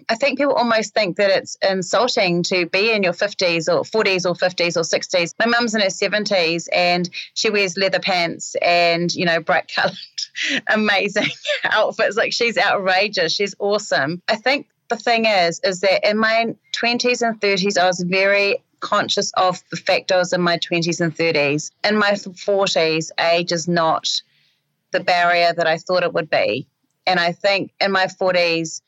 I, 0.08 0.16
think 0.16 0.38
people 0.38 0.54
almost 0.54 0.94
think 0.94 1.18
that 1.18 1.32
it's 1.32 1.58
insulting 1.68 2.44
to 2.44 2.68
be 2.68 2.92
in 2.92 3.02
your 3.02 3.12
50s 3.12 3.68
or 3.68 3.82
40s 3.82 4.24
or 4.24 4.36
50s 4.36 4.78
or 4.78 4.82
60s. 4.82 5.34
My 5.40 5.48
mum's 5.48 5.74
in 5.74 5.82
her 5.82 5.88
70s 5.88 6.68
and 6.72 7.10
she 7.34 7.50
wears 7.50 7.76
leather 7.76 8.00
pants 8.00 8.56
and, 8.62 9.12
you 9.16 9.26
know, 9.26 9.40
bright 9.40 9.72
colored, 9.76 9.98
amazing 10.68 11.32
outfits. 11.64 12.16
Like 12.16 12.34
she's 12.34 12.56
outrageous. 12.56 13.34
She's 13.34 13.56
awesome. 13.58 14.22
I 14.28 14.36
think 14.36 14.68
the 14.90 14.96
thing 14.96 15.26
is, 15.26 15.60
is 15.64 15.80
that 15.80 16.08
in 16.08 16.20
my 16.20 16.54
20s 16.80 17.28
and 17.28 17.42
30s, 17.42 17.80
I 17.80 17.88
was 17.88 18.02
very 18.02 18.64
conscious 18.80 19.32
of 19.38 19.64
the 19.72 19.78
fact 19.78 20.12
I 20.12 20.18
was 20.18 20.34
in 20.34 20.42
my 20.42 20.60
20s 20.60 21.02
and 21.02 21.18
30s. 21.18 21.72
In 21.84 21.98
my 21.98 22.12
40s, 22.12 23.10
age 23.20 23.52
is 23.52 23.68
not 23.68 24.22
the 24.92 25.00
barrier 25.00 25.52
that 25.52 25.66
I 25.66 25.80
thought 25.80 26.04
it 26.04 26.14
would 26.14 26.30
be. 26.30 26.68
And 27.08 27.20
I 27.20 27.32
think 27.32 27.72
in 27.80 27.92
my 27.92 28.06
40s, 28.06 28.82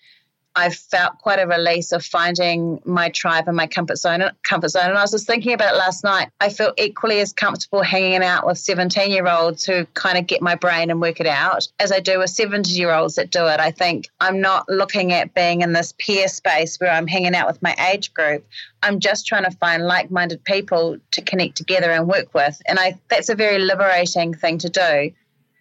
I've 0.57 0.75
felt 0.75 1.19
quite 1.19 1.37
a 1.37 1.45
release 1.45 1.91
of 1.91 2.03
finding 2.03 2.81
my 2.83 3.09
tribe 3.09 3.47
and 3.47 3.55
my 3.55 3.67
comfort 3.67 3.97
zone. 3.97 4.23
Comfort 4.41 4.69
zone. 4.69 4.89
And 4.89 4.97
I 4.97 5.01
was 5.03 5.11
just 5.11 5.27
thinking 5.27 5.53
about 5.53 5.75
it 5.75 5.77
last 5.77 6.03
night. 6.03 6.29
I 6.41 6.49
feel 6.49 6.73
equally 6.77 7.19
as 7.19 7.31
comfortable 7.31 7.83
hanging 7.83 8.23
out 8.23 8.43
with 8.43 8.57
17 8.57 9.11
year 9.11 9.27
olds 9.27 9.65
who 9.65 9.85
kind 9.93 10.17
of 10.17 10.25
get 10.25 10.41
my 10.41 10.55
brain 10.55 10.89
and 10.89 10.99
work 10.99 11.19
it 11.19 11.27
out 11.27 11.67
as 11.79 11.91
I 11.91 11.99
do 11.99 12.17
with 12.17 12.31
70 12.31 12.71
year 12.71 12.91
olds 12.91 13.15
that 13.15 13.29
do 13.29 13.45
it. 13.45 13.59
I 13.59 13.69
think 13.69 14.09
I'm 14.19 14.41
not 14.41 14.67
looking 14.67 15.13
at 15.13 15.35
being 15.35 15.61
in 15.61 15.73
this 15.73 15.93
peer 15.99 16.27
space 16.27 16.79
where 16.79 16.91
I'm 16.91 17.05
hanging 17.05 17.35
out 17.35 17.45
with 17.45 17.61
my 17.61 17.75
age 17.93 18.11
group. 18.15 18.43
I'm 18.81 18.99
just 18.99 19.27
trying 19.27 19.43
to 19.43 19.51
find 19.51 19.85
like 19.85 20.09
minded 20.09 20.43
people 20.43 20.97
to 21.11 21.21
connect 21.21 21.55
together 21.55 21.91
and 21.91 22.07
work 22.07 22.33
with. 22.33 22.59
And 22.65 22.79
I 22.79 22.97
that's 23.09 23.29
a 23.29 23.35
very 23.35 23.59
liberating 23.59 24.33
thing 24.33 24.57
to 24.59 24.69
do. 24.69 25.11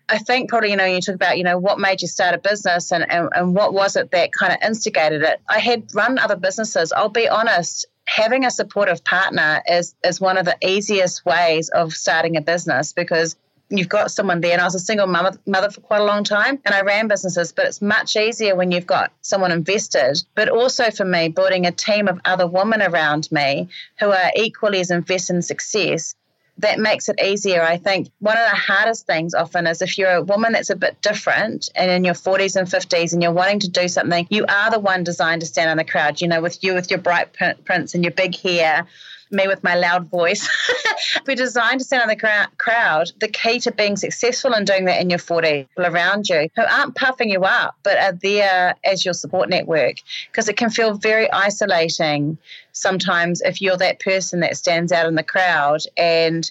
I 0.08 0.18
think 0.18 0.48
probably, 0.48 0.70
you 0.70 0.76
know, 0.76 0.84
you 0.84 1.00
talk 1.00 1.16
about, 1.16 1.36
you 1.36 1.44
know, 1.44 1.58
what 1.58 1.80
made 1.80 2.00
you 2.00 2.08
start 2.08 2.34
a 2.34 2.38
business 2.38 2.92
and, 2.92 3.10
and, 3.10 3.28
and 3.34 3.54
what 3.54 3.74
was 3.74 3.96
it 3.96 4.12
that 4.12 4.32
kind 4.32 4.52
of 4.52 4.58
instigated 4.62 5.22
it. 5.22 5.40
I 5.48 5.58
had 5.58 5.92
run 5.94 6.18
other 6.18 6.36
businesses. 6.36 6.92
I'll 6.92 7.08
be 7.08 7.28
honest, 7.28 7.86
having 8.06 8.44
a 8.44 8.50
supportive 8.50 9.02
partner 9.02 9.62
is, 9.68 9.94
is 10.04 10.20
one 10.20 10.38
of 10.38 10.44
the 10.44 10.56
easiest 10.64 11.26
ways 11.26 11.70
of 11.70 11.92
starting 11.92 12.36
a 12.36 12.40
business 12.40 12.92
because 12.92 13.34
you've 13.68 13.88
got 13.88 14.12
someone 14.12 14.40
there. 14.40 14.52
And 14.52 14.60
I 14.60 14.64
was 14.64 14.76
a 14.76 14.80
single 14.80 15.08
mother, 15.08 15.36
mother 15.44 15.70
for 15.70 15.80
quite 15.80 16.00
a 16.00 16.04
long 16.04 16.22
time 16.22 16.60
and 16.64 16.72
I 16.72 16.82
ran 16.82 17.08
businesses, 17.08 17.50
but 17.50 17.66
it's 17.66 17.82
much 17.82 18.14
easier 18.14 18.54
when 18.54 18.70
you've 18.70 18.86
got 18.86 19.10
someone 19.22 19.50
invested. 19.50 20.22
But 20.36 20.48
also 20.48 20.92
for 20.92 21.04
me, 21.04 21.30
building 21.30 21.66
a 21.66 21.72
team 21.72 22.06
of 22.06 22.20
other 22.24 22.46
women 22.46 22.80
around 22.80 23.30
me 23.32 23.70
who 23.98 24.12
are 24.12 24.30
equally 24.36 24.78
as 24.78 24.92
invested 24.92 25.34
in 25.34 25.42
success 25.42 26.14
that 26.58 26.78
makes 26.78 27.08
it 27.08 27.20
easier. 27.22 27.62
I 27.62 27.76
think 27.76 28.08
one 28.18 28.36
of 28.36 28.48
the 28.48 28.56
hardest 28.56 29.06
things 29.06 29.34
often 29.34 29.66
is 29.66 29.82
if 29.82 29.98
you're 29.98 30.16
a 30.16 30.22
woman 30.22 30.52
that's 30.52 30.70
a 30.70 30.76
bit 30.76 31.00
different 31.02 31.68
and 31.74 31.90
in 31.90 32.04
your 32.04 32.14
40s 32.14 32.56
and 32.56 32.66
50s 32.66 33.12
and 33.12 33.22
you're 33.22 33.32
wanting 33.32 33.60
to 33.60 33.68
do 33.68 33.88
something, 33.88 34.26
you 34.30 34.46
are 34.48 34.70
the 34.70 34.78
one 34.78 35.04
designed 35.04 35.42
to 35.42 35.46
stand 35.46 35.70
in 35.70 35.76
the 35.76 35.84
crowd, 35.84 36.20
you 36.20 36.28
know, 36.28 36.40
with 36.40 36.62
you 36.64 36.74
with 36.74 36.90
your 36.90 37.00
bright 37.00 37.34
prints 37.64 37.94
and 37.94 38.04
your 38.04 38.12
big 38.12 38.36
hair 38.36 38.86
me 39.30 39.48
with 39.48 39.62
my 39.62 39.74
loud 39.74 40.08
voice. 40.08 40.48
We're 41.26 41.36
designed 41.36 41.80
to 41.80 41.86
stand 41.86 42.10
in 42.10 42.16
the 42.16 42.48
crowd. 42.56 43.12
The 43.20 43.28
key 43.28 43.60
to 43.60 43.72
being 43.72 43.96
successful 43.96 44.52
in 44.52 44.64
doing 44.64 44.84
that 44.86 45.00
in 45.00 45.10
your 45.10 45.18
40 45.18 45.64
people 45.64 45.86
around 45.86 46.28
you 46.28 46.48
who 46.54 46.62
aren't 46.62 46.94
puffing 46.94 47.30
you 47.30 47.42
up, 47.44 47.76
but 47.82 47.98
are 47.98 48.12
there 48.12 48.76
as 48.84 49.04
your 49.04 49.14
support 49.14 49.48
network, 49.48 49.96
because 50.30 50.48
it 50.48 50.56
can 50.56 50.70
feel 50.70 50.94
very 50.94 51.30
isolating 51.32 52.38
sometimes 52.72 53.40
if 53.42 53.60
you're 53.60 53.76
that 53.76 54.00
person 54.00 54.40
that 54.40 54.56
stands 54.56 54.92
out 54.92 55.06
in 55.06 55.14
the 55.14 55.22
crowd 55.22 55.80
and 55.96 56.50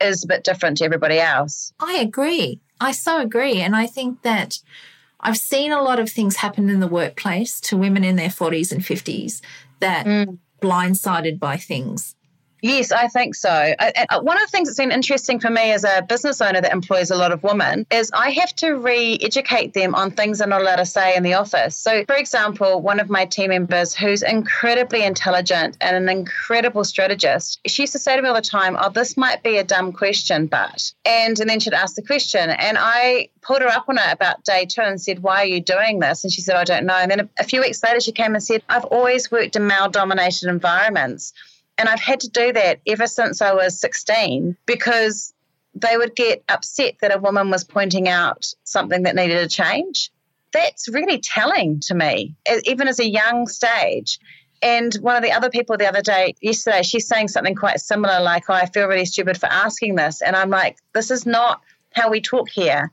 is 0.00 0.24
a 0.24 0.26
bit 0.26 0.44
different 0.44 0.78
to 0.78 0.84
everybody 0.84 1.20
else. 1.20 1.72
I 1.78 1.94
agree. 1.94 2.60
I 2.80 2.92
so 2.92 3.20
agree. 3.20 3.60
And 3.60 3.76
I 3.76 3.86
think 3.86 4.22
that 4.22 4.58
I've 5.20 5.36
seen 5.36 5.70
a 5.70 5.82
lot 5.82 6.00
of 6.00 6.10
things 6.10 6.36
happen 6.36 6.68
in 6.68 6.80
the 6.80 6.88
workplace 6.88 7.60
to 7.62 7.76
women 7.76 8.02
in 8.02 8.16
their 8.16 8.28
40s 8.28 8.72
and 8.72 8.82
50s 8.82 9.40
that 9.78 10.06
mm 10.06 10.38
blindsided 10.62 11.38
by 11.38 11.56
things? 11.56 12.14
Yes, 12.62 12.92
I 12.92 13.08
think 13.08 13.34
so. 13.34 13.50
I, 13.50 13.92
uh, 14.08 14.20
one 14.20 14.36
of 14.36 14.42
the 14.42 14.50
things 14.50 14.68
that's 14.68 14.78
been 14.78 14.92
interesting 14.92 15.40
for 15.40 15.50
me 15.50 15.72
as 15.72 15.82
a 15.82 16.02
business 16.08 16.40
owner 16.40 16.60
that 16.60 16.72
employs 16.72 17.10
a 17.10 17.16
lot 17.16 17.32
of 17.32 17.42
women 17.42 17.84
is 17.90 18.08
I 18.14 18.30
have 18.30 18.54
to 18.56 18.74
re 18.74 19.18
educate 19.20 19.74
them 19.74 19.96
on 19.96 20.12
things 20.12 20.38
they're 20.38 20.46
not 20.46 20.60
allowed 20.60 20.76
to 20.76 20.86
say 20.86 21.16
in 21.16 21.24
the 21.24 21.34
office. 21.34 21.76
So, 21.76 22.04
for 22.04 22.14
example, 22.14 22.80
one 22.80 23.00
of 23.00 23.10
my 23.10 23.24
team 23.24 23.50
members 23.50 23.96
who's 23.96 24.22
incredibly 24.22 25.02
intelligent 25.02 25.76
and 25.80 25.96
an 25.96 26.08
incredible 26.08 26.84
strategist, 26.84 27.58
she 27.66 27.82
used 27.82 27.94
to 27.94 27.98
say 27.98 28.14
to 28.14 28.22
me 28.22 28.28
all 28.28 28.34
the 28.36 28.40
time, 28.40 28.76
Oh, 28.78 28.90
this 28.90 29.16
might 29.16 29.42
be 29.42 29.56
a 29.56 29.64
dumb 29.64 29.92
question, 29.92 30.46
but. 30.46 30.92
And, 31.04 31.40
and 31.40 31.50
then 31.50 31.58
she'd 31.58 31.74
ask 31.74 31.96
the 31.96 32.02
question. 32.02 32.48
And 32.48 32.76
I 32.78 33.28
pulled 33.40 33.62
her 33.62 33.68
up 33.68 33.88
on 33.88 33.98
it 33.98 34.12
about 34.12 34.44
day 34.44 34.66
two 34.66 34.82
and 34.82 35.00
said, 35.00 35.18
Why 35.18 35.42
are 35.42 35.46
you 35.46 35.60
doing 35.60 35.98
this? 35.98 36.22
And 36.22 36.32
she 36.32 36.42
said, 36.42 36.54
I 36.54 36.62
don't 36.62 36.86
know. 36.86 36.94
And 36.94 37.10
then 37.10 37.20
a, 37.20 37.28
a 37.40 37.44
few 37.44 37.60
weeks 37.60 37.82
later, 37.82 37.98
she 37.98 38.12
came 38.12 38.34
and 38.34 38.42
said, 38.42 38.62
I've 38.68 38.84
always 38.84 39.32
worked 39.32 39.56
in 39.56 39.66
male 39.66 39.88
dominated 39.88 40.48
environments. 40.48 41.32
And 41.78 41.88
I've 41.88 42.00
had 42.00 42.20
to 42.20 42.28
do 42.28 42.52
that 42.52 42.80
ever 42.86 43.06
since 43.06 43.40
I 43.40 43.52
was 43.54 43.80
16 43.80 44.56
because 44.66 45.32
they 45.74 45.96
would 45.96 46.14
get 46.14 46.44
upset 46.48 46.96
that 47.00 47.14
a 47.14 47.18
woman 47.18 47.50
was 47.50 47.64
pointing 47.64 48.08
out 48.08 48.52
something 48.64 49.04
that 49.04 49.16
needed 49.16 49.38
a 49.38 49.48
change. 49.48 50.10
That's 50.52 50.88
really 50.88 51.18
telling 51.18 51.80
to 51.80 51.94
me, 51.94 52.36
even 52.64 52.88
as 52.88 53.00
a 53.00 53.08
young 53.08 53.48
stage. 53.48 54.18
And 54.60 54.94
one 54.96 55.16
of 55.16 55.22
the 55.22 55.32
other 55.32 55.50
people 55.50 55.76
the 55.76 55.88
other 55.88 56.02
day, 56.02 56.34
yesterday, 56.40 56.82
she's 56.82 57.08
saying 57.08 57.28
something 57.28 57.54
quite 57.54 57.80
similar, 57.80 58.20
like, 58.20 58.44
oh, 58.48 58.54
I 58.54 58.66
feel 58.66 58.86
really 58.86 59.06
stupid 59.06 59.38
for 59.38 59.46
asking 59.46 59.96
this. 59.96 60.20
And 60.20 60.36
I'm 60.36 60.50
like, 60.50 60.76
this 60.92 61.10
is 61.10 61.26
not 61.26 61.62
how 61.94 62.10
we 62.10 62.20
talk 62.20 62.48
here 62.48 62.92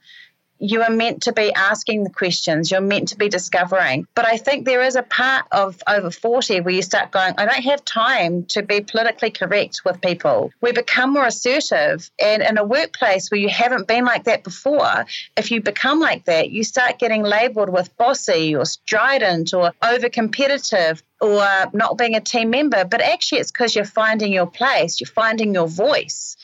you 0.60 0.82
are 0.84 0.90
meant 0.90 1.24
to 1.24 1.34
be 1.34 1.54
asking 1.54 2.04
the 2.04 2.10
questions, 2.10 2.70
you're 2.70 2.82
meant 2.82 3.10
to 3.10 3.18
be 3.18 3.30
discovering. 3.30 4.06
But 4.14 4.26
I 4.26 4.38
think 4.38 4.66
there 4.66 4.84
is 4.84 4.96
a 4.96 5.04
part 5.04 5.46
of 5.52 5.82
over 5.88 6.12
40 6.12 6.62
where 6.62 6.74
you 6.74 6.82
start 6.82 7.12
going, 7.12 7.34
I 7.38 7.46
don't 7.46 7.64
have 7.64 7.84
time 7.86 8.46
to 8.50 8.62
be 8.62 8.82
politically 8.82 9.32
correct 9.32 9.82
with 9.86 10.02
people. 10.02 10.52
We 10.62 10.72
become 10.72 11.14
more 11.14 11.26
assertive. 11.26 12.10
And 12.22 12.44
in 12.44 12.58
a 12.58 12.64
workplace 12.64 13.32
where 13.32 13.40
you 13.40 13.50
haven't 13.50 13.88
been 13.88 14.06
like 14.06 14.26
that 14.26 14.44
before, 14.44 15.06
if 15.38 15.52
you 15.52 15.62
become 15.62 16.00
like 16.00 16.26
that, 16.26 16.52
you 16.52 16.64
start 16.64 17.00
getting 17.00 17.24
labeled 17.24 17.70
with 17.70 17.96
bossy 17.98 18.56
or 18.56 18.66
strident 18.66 19.54
or 19.54 19.72
over 19.82 20.10
competitive 20.10 21.02
or 21.22 21.46
not 21.74 21.98
being 21.98 22.16
a 22.16 22.22
team 22.22 22.50
member. 22.50 22.86
But 22.86 23.02
actually, 23.02 23.40
it's 23.40 23.52
because 23.52 23.76
you're 23.76 23.86
finding 23.86 24.32
your 24.34 24.48
place, 24.48 25.00
you're 25.00 25.08
finding 25.08 25.54
your 25.54 25.68
voice. 25.68 26.38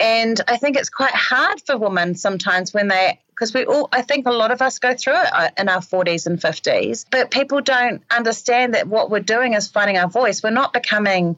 And 0.00 0.40
I 0.48 0.56
think 0.56 0.76
it's 0.76 0.90
quite 0.90 1.14
hard 1.14 1.62
for 1.64 1.76
women 1.76 2.14
sometimes 2.14 2.74
when 2.74 2.88
they, 2.88 3.20
because 3.28 3.54
we 3.54 3.64
all, 3.64 3.88
I 3.92 4.02
think 4.02 4.26
a 4.26 4.32
lot 4.32 4.50
of 4.50 4.60
us 4.60 4.78
go 4.78 4.94
through 4.94 5.14
it 5.14 5.28
uh, 5.32 5.50
in 5.56 5.68
our 5.68 5.80
40s 5.80 6.26
and 6.26 6.40
50s, 6.40 7.06
but 7.10 7.30
people 7.30 7.60
don't 7.60 8.02
understand 8.10 8.74
that 8.74 8.88
what 8.88 9.10
we're 9.10 9.20
doing 9.20 9.54
is 9.54 9.68
finding 9.68 9.96
our 9.96 10.08
voice. 10.08 10.42
We're 10.42 10.50
not 10.50 10.72
becoming 10.72 11.36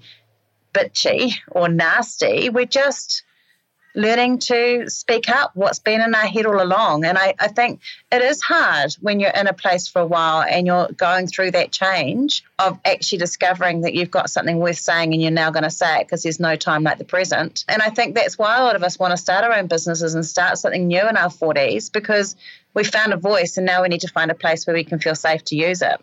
bitchy 0.73 1.35
or 1.51 1.69
nasty. 1.69 2.49
We're 2.49 2.65
just 2.65 3.25
learning 3.97 4.39
to 4.39 4.89
speak 4.89 5.29
up 5.29 5.51
what's 5.55 5.79
been 5.79 6.01
in 6.01 6.15
our 6.15 6.27
head 6.27 6.47
all 6.47 6.63
along. 6.63 7.05
And 7.05 7.17
I, 7.17 7.35
I 7.41 7.49
think 7.49 7.81
it 8.13 8.21
is 8.21 8.43
hard 8.43 8.93
when 9.01 9.19
you're 9.19 9.31
in 9.31 9.47
a 9.47 9.55
place 9.55 9.89
for 9.89 10.01
a 10.03 10.07
while 10.07 10.43
and 10.43 10.67
you're 10.67 10.89
going 10.89 11.27
through 11.27 11.53
that 11.53 11.73
change 11.73 12.45
of 12.59 12.79
actually 12.85 13.19
discovering 13.19 13.81
that 13.81 13.95
you've 13.95 14.11
got 14.11 14.29
something 14.29 14.59
worth 14.59 14.79
saying 14.79 15.15
and 15.15 15.23
you're 15.23 15.31
now 15.31 15.51
going 15.51 15.65
to 15.65 15.71
say 15.71 16.01
it 16.01 16.07
because 16.07 16.23
there's 16.23 16.39
no 16.39 16.57
time 16.57 16.83
like 16.83 16.99
the 16.99 17.05
present. 17.05 17.65
And 17.69 17.81
I 17.81 17.89
think 17.89 18.15
that's 18.15 18.39
why 18.39 18.59
a 18.59 18.65
lot 18.65 18.77
of 18.77 18.83
us 18.83 18.99
want 18.99 19.13
to 19.13 19.17
start 19.17 19.45
our 19.45 19.55
own 19.55 19.67
businesses 19.67 20.15
and 20.15 20.25
start 20.25 20.59
something 20.59 20.87
new 20.87 21.09
in 21.09 21.17
our 21.17 21.31
40s 21.31 21.91
because 21.91 22.37
we 22.75 22.85
found 22.85 23.15
a 23.15 23.17
voice 23.17 23.57
and 23.57 23.65
now 23.65 23.83
we 23.83 23.89
need 23.89 24.03
to 24.03 24.09
find 24.09 24.31
a 24.31 24.35
place 24.35 24.67
where 24.67 24.77
we 24.77 24.85
can 24.85 24.99
feel 24.99 25.15
safe 25.15 25.43
to 25.45 25.57
use 25.57 25.81
it. 25.81 25.99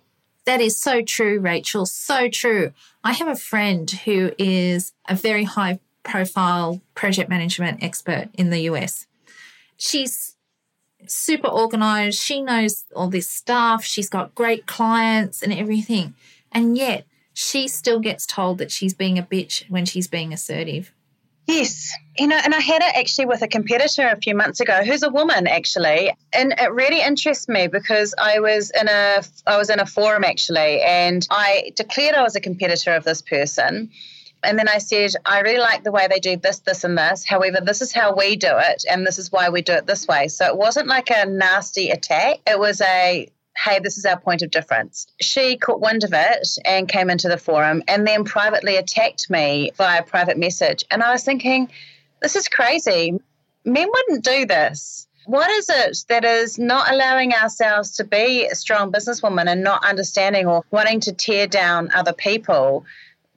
That 0.46 0.60
is 0.60 0.78
so 0.78 1.02
true, 1.02 1.40
Rachel. 1.40 1.86
So 1.86 2.28
true. 2.28 2.74
I 3.04 3.14
have 3.14 3.28
a 3.28 3.36
friend 3.36 3.90
who 3.90 4.32
is 4.38 4.94
a 5.08 5.16
very 5.16 5.46
high 5.46 5.80
profile 6.03 6.81
project 6.95 7.29
management 7.29 7.83
expert 7.83 8.29
in 8.33 8.50
the 8.50 8.62
US. 8.62 9.07
She's 9.77 10.36
super 11.07 11.48
organized. 11.48 12.19
She 12.19 12.41
knows 12.41 12.86
all 12.95 13.10
this 13.10 13.29
stuff. 13.29 13.83
She's 13.83 14.10
got 14.10 14.36
great 14.36 14.65
clients 14.65 15.41
and 15.41 15.53
everything. 15.53 16.13
And 16.51 16.77
yet 16.77 17.05
she 17.33 17.67
still 17.67 18.00
gets 18.00 18.25
told 18.25 18.60
that 18.60 18.72
she's 18.72 18.93
being 18.93 19.17
a 19.17 19.24
bitch 19.24 19.69
when 19.69 19.86
she's 19.86 20.07
being 20.07 20.33
assertive. 20.33 20.93
Yes, 21.45 21.93
you 22.17 22.27
know, 22.27 22.39
and 22.41 22.55
I 22.55 22.62
had 22.62 22.81
it 22.81 22.95
actually 22.95 23.25
with 23.25 23.41
a 23.41 23.50
competitor 23.50 24.07
a 24.07 24.15
few 24.15 24.33
months 24.33 24.62
ago, 24.62 24.81
who's 24.86 25.03
a 25.03 25.10
woman 25.10 25.45
actually, 25.45 26.13
and 26.31 26.53
it 26.57 26.72
really 26.72 27.01
interests 27.01 27.50
me 27.50 27.67
because 27.67 28.15
I 28.17 28.39
was 28.39 28.72
in 28.72 28.88
a 28.88 29.22
I 29.45 29.57
was 29.57 29.69
in 29.69 29.81
a 29.81 29.86
forum 29.86 30.24
actually, 30.24 30.81
and 30.81 31.27
I 31.29 31.74
declared 31.75 32.15
I 32.15 32.24
was 32.24 32.38
a 32.38 32.39
competitor 32.39 32.91
of 32.93 33.03
this 33.03 33.22
person, 33.22 33.91
and 34.44 34.58
then 34.58 34.68
I 34.68 34.78
said, 34.78 35.12
I 35.26 35.40
really 35.42 35.60
like 35.60 35.84
the 35.84 35.92
way 35.92 36.08
they 36.08 36.20
do 36.20 36.38
this, 36.38 36.60
this, 36.60 36.84
and 36.84 36.98
this. 36.98 37.26
However, 37.26 37.60
this 37.62 37.82
is 37.82 37.94
how 37.94 38.16
we 38.16 38.36
do 38.36 38.52
it, 38.52 38.86
and 38.90 39.06
this 39.06 39.18
is 39.20 39.32
why 39.32 39.50
we 39.50 39.62
do 39.62 39.74
it 39.74 39.88
this 39.88 40.08
way. 40.08 40.28
So 40.28 40.46
it 40.46 40.58
wasn't 40.58 40.88
like 40.88 41.10
a 41.10 41.26
nasty 41.26 41.90
attack. 41.90 42.40
It 42.48 42.60
was 42.60 42.82
a, 42.82 43.30
hey, 43.56 43.80
this 43.80 43.98
is 43.98 44.06
our 44.06 44.20
point 44.20 44.42
of 44.42 44.52
difference. 44.52 45.08
She 45.22 45.58
caught 45.58 45.80
wind 45.80 46.04
of 46.04 46.12
it 46.14 46.48
and 46.66 46.88
came 46.88 47.10
into 47.10 47.30
the 47.30 47.38
forum 47.38 47.84
and 47.88 48.06
then 48.06 48.24
privately 48.24 48.76
attacked 48.76 49.30
me 49.30 49.72
via 49.76 50.04
private 50.04 50.38
message. 50.38 50.84
And 50.92 51.04
I 51.04 51.12
was 51.12 51.24
thinking, 51.24 51.70
this 52.22 52.36
is 52.36 52.48
crazy. 52.48 53.14
Men 53.66 53.88
wouldn't 53.92 54.24
do 54.24 54.46
this. 54.46 55.08
What 55.26 55.50
is 55.52 55.70
it 55.70 56.06
that 56.10 56.26
is 56.26 56.60
not 56.60 56.92
allowing 56.92 57.34
ourselves 57.34 57.92
to 57.96 58.04
be 58.04 58.46
a 58.46 58.56
strong 58.56 58.92
businesswoman 58.92 59.48
and 59.48 59.64
not 59.64 59.86
understanding 59.86 60.48
or 60.48 60.66
wanting 60.70 61.00
to 61.02 61.14
tear 61.14 61.48
down 61.48 61.92
other 61.94 62.12
people? 62.12 62.86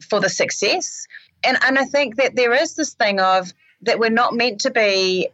For 0.00 0.20
the 0.20 0.28
success. 0.28 1.06
And 1.44 1.58
and 1.64 1.78
I 1.78 1.84
think 1.84 2.16
that 2.16 2.34
there 2.36 2.52
is 2.52 2.74
this 2.74 2.94
thing 2.94 3.20
of 3.20 3.52
that 3.82 3.98
we're 3.98 4.10
not 4.10 4.34
meant 4.34 4.60
to 4.62 4.70
be 4.70 5.28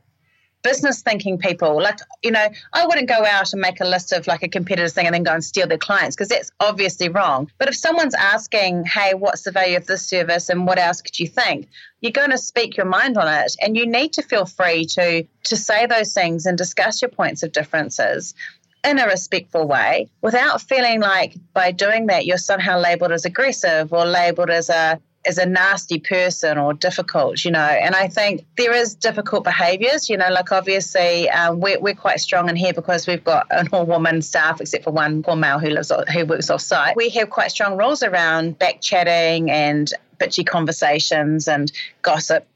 business 0.62 1.02
thinking 1.02 1.38
people. 1.38 1.82
Like, 1.82 1.98
you 2.22 2.30
know, 2.30 2.46
I 2.72 2.86
wouldn't 2.86 3.08
go 3.08 3.24
out 3.24 3.52
and 3.52 3.60
make 3.60 3.80
a 3.80 3.84
list 3.84 4.12
of 4.12 4.26
like 4.26 4.42
a 4.42 4.48
competitor's 4.48 4.92
thing 4.92 5.06
and 5.06 5.14
then 5.14 5.24
go 5.24 5.32
and 5.32 5.44
steal 5.44 5.66
their 5.66 5.78
clients 5.78 6.16
because 6.16 6.28
that's 6.28 6.52
obviously 6.60 7.08
wrong. 7.08 7.50
But 7.58 7.68
if 7.68 7.76
someone's 7.76 8.14
asking, 8.14 8.84
hey, 8.84 9.14
what's 9.14 9.42
the 9.42 9.50
value 9.50 9.76
of 9.76 9.86
this 9.86 10.06
service 10.06 10.48
and 10.48 10.66
what 10.66 10.78
else 10.78 11.02
could 11.02 11.18
you 11.18 11.26
think? 11.26 11.68
You're 12.00 12.12
going 12.12 12.30
to 12.30 12.38
speak 12.38 12.76
your 12.76 12.86
mind 12.86 13.18
on 13.18 13.28
it 13.28 13.56
and 13.60 13.76
you 13.76 13.86
need 13.86 14.12
to 14.14 14.22
feel 14.22 14.46
free 14.46 14.86
to 14.86 15.24
to 15.44 15.56
say 15.56 15.86
those 15.86 16.14
things 16.14 16.46
and 16.46 16.56
discuss 16.56 17.02
your 17.02 17.10
points 17.10 17.42
of 17.42 17.52
differences 17.52 18.34
in 18.84 18.98
a 18.98 19.06
respectful 19.06 19.66
way 19.66 20.08
without 20.22 20.60
feeling 20.60 21.00
like 21.00 21.34
by 21.52 21.70
doing 21.70 22.06
that 22.06 22.26
you're 22.26 22.38
somehow 22.38 22.78
labeled 22.78 23.12
as 23.12 23.24
aggressive 23.24 23.92
or 23.92 24.04
labeled 24.04 24.50
as 24.50 24.68
a 24.68 25.00
as 25.24 25.38
a 25.38 25.46
nasty 25.46 26.00
person 26.00 26.58
or 26.58 26.74
difficult, 26.74 27.44
you 27.44 27.50
know. 27.50 27.60
And 27.60 27.94
I 27.94 28.08
think 28.08 28.44
there 28.56 28.74
is 28.74 28.94
difficult 28.94 29.44
behaviours, 29.44 30.10
you 30.10 30.16
know, 30.16 30.28
like 30.30 30.50
obviously 30.50 31.30
um, 31.30 31.60
we're, 31.60 31.78
we're 31.78 31.94
quite 31.94 32.20
strong 32.20 32.48
in 32.48 32.56
here 32.56 32.72
because 32.72 33.06
we've 33.06 33.22
got 33.22 33.46
an 33.50 33.68
all 33.72 33.86
woman 33.86 34.22
staff, 34.22 34.60
except 34.60 34.84
for 34.84 34.90
one 34.90 35.22
poor 35.22 35.36
male 35.36 35.58
who 35.58 35.70
lives 35.70 35.92
who 36.12 36.26
works 36.26 36.50
off 36.50 36.60
site. 36.60 36.96
We 36.96 37.08
have 37.10 37.30
quite 37.30 37.50
strong 37.50 37.76
rules 37.76 38.02
around 38.02 38.58
back 38.58 38.80
chatting 38.80 39.50
and 39.50 39.92
bitchy 40.18 40.46
conversations 40.46 41.48
and 41.48 41.70
gossip. 42.02 42.46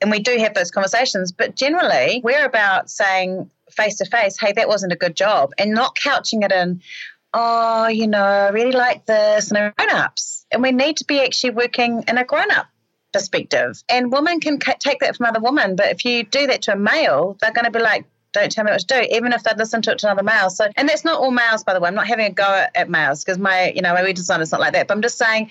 And 0.00 0.10
we 0.10 0.18
do 0.18 0.36
have 0.38 0.54
those 0.54 0.70
conversations, 0.70 1.32
but 1.32 1.56
generally 1.56 2.20
we're 2.22 2.44
about 2.44 2.90
saying 2.90 3.50
face 3.74 3.96
to 3.96 4.04
face, 4.06 4.38
hey, 4.38 4.52
that 4.52 4.68
wasn't 4.68 4.92
a 4.92 4.96
good 4.96 5.16
job, 5.16 5.52
and 5.58 5.72
not 5.72 5.98
couching 5.98 6.42
it 6.42 6.52
in, 6.52 6.82
oh, 7.32 7.88
you 7.88 8.06
know, 8.06 8.22
I 8.22 8.48
really 8.50 8.72
like 8.72 9.06
this, 9.06 9.50
and 9.50 9.74
grown 9.76 9.90
ups. 9.90 10.46
And 10.50 10.62
we 10.62 10.72
need 10.72 10.98
to 10.98 11.04
be 11.04 11.20
actually 11.20 11.50
working 11.50 12.04
in 12.06 12.18
a 12.18 12.24
grown 12.24 12.50
up 12.50 12.66
perspective. 13.12 13.82
And 13.88 14.12
women 14.12 14.40
can 14.40 14.58
take 14.58 15.00
that 15.00 15.16
from 15.16 15.26
other 15.26 15.40
women, 15.40 15.76
but 15.76 15.86
if 15.86 16.04
you 16.04 16.24
do 16.24 16.46
that 16.46 16.62
to 16.62 16.72
a 16.72 16.76
male, 16.76 17.36
they're 17.40 17.52
going 17.52 17.64
to 17.64 17.70
be 17.70 17.80
like, 17.80 18.06
don't 18.32 18.50
tell 18.50 18.64
me 18.64 18.72
what 18.72 18.80
to 18.80 18.86
do, 18.86 19.00
even 19.12 19.32
if 19.32 19.44
they 19.44 19.52
listen 19.56 19.80
to 19.82 19.92
it 19.92 19.98
to 19.98 20.06
another 20.08 20.24
male. 20.24 20.50
So, 20.50 20.66
and 20.76 20.88
that's 20.88 21.04
not 21.04 21.20
all 21.20 21.30
males, 21.30 21.62
by 21.62 21.72
the 21.72 21.80
way. 21.80 21.88
I'm 21.88 21.94
not 21.94 22.08
having 22.08 22.26
a 22.26 22.30
go 22.30 22.42
at, 22.42 22.72
at 22.74 22.90
males 22.90 23.24
because 23.24 23.38
my, 23.38 23.70
you 23.70 23.80
know, 23.80 23.94
my 23.94 24.02
web 24.02 24.16
design 24.16 24.40
is 24.40 24.50
not 24.50 24.60
like 24.60 24.72
that. 24.72 24.88
But 24.88 24.96
I'm 24.96 25.02
just 25.02 25.16
saying 25.16 25.50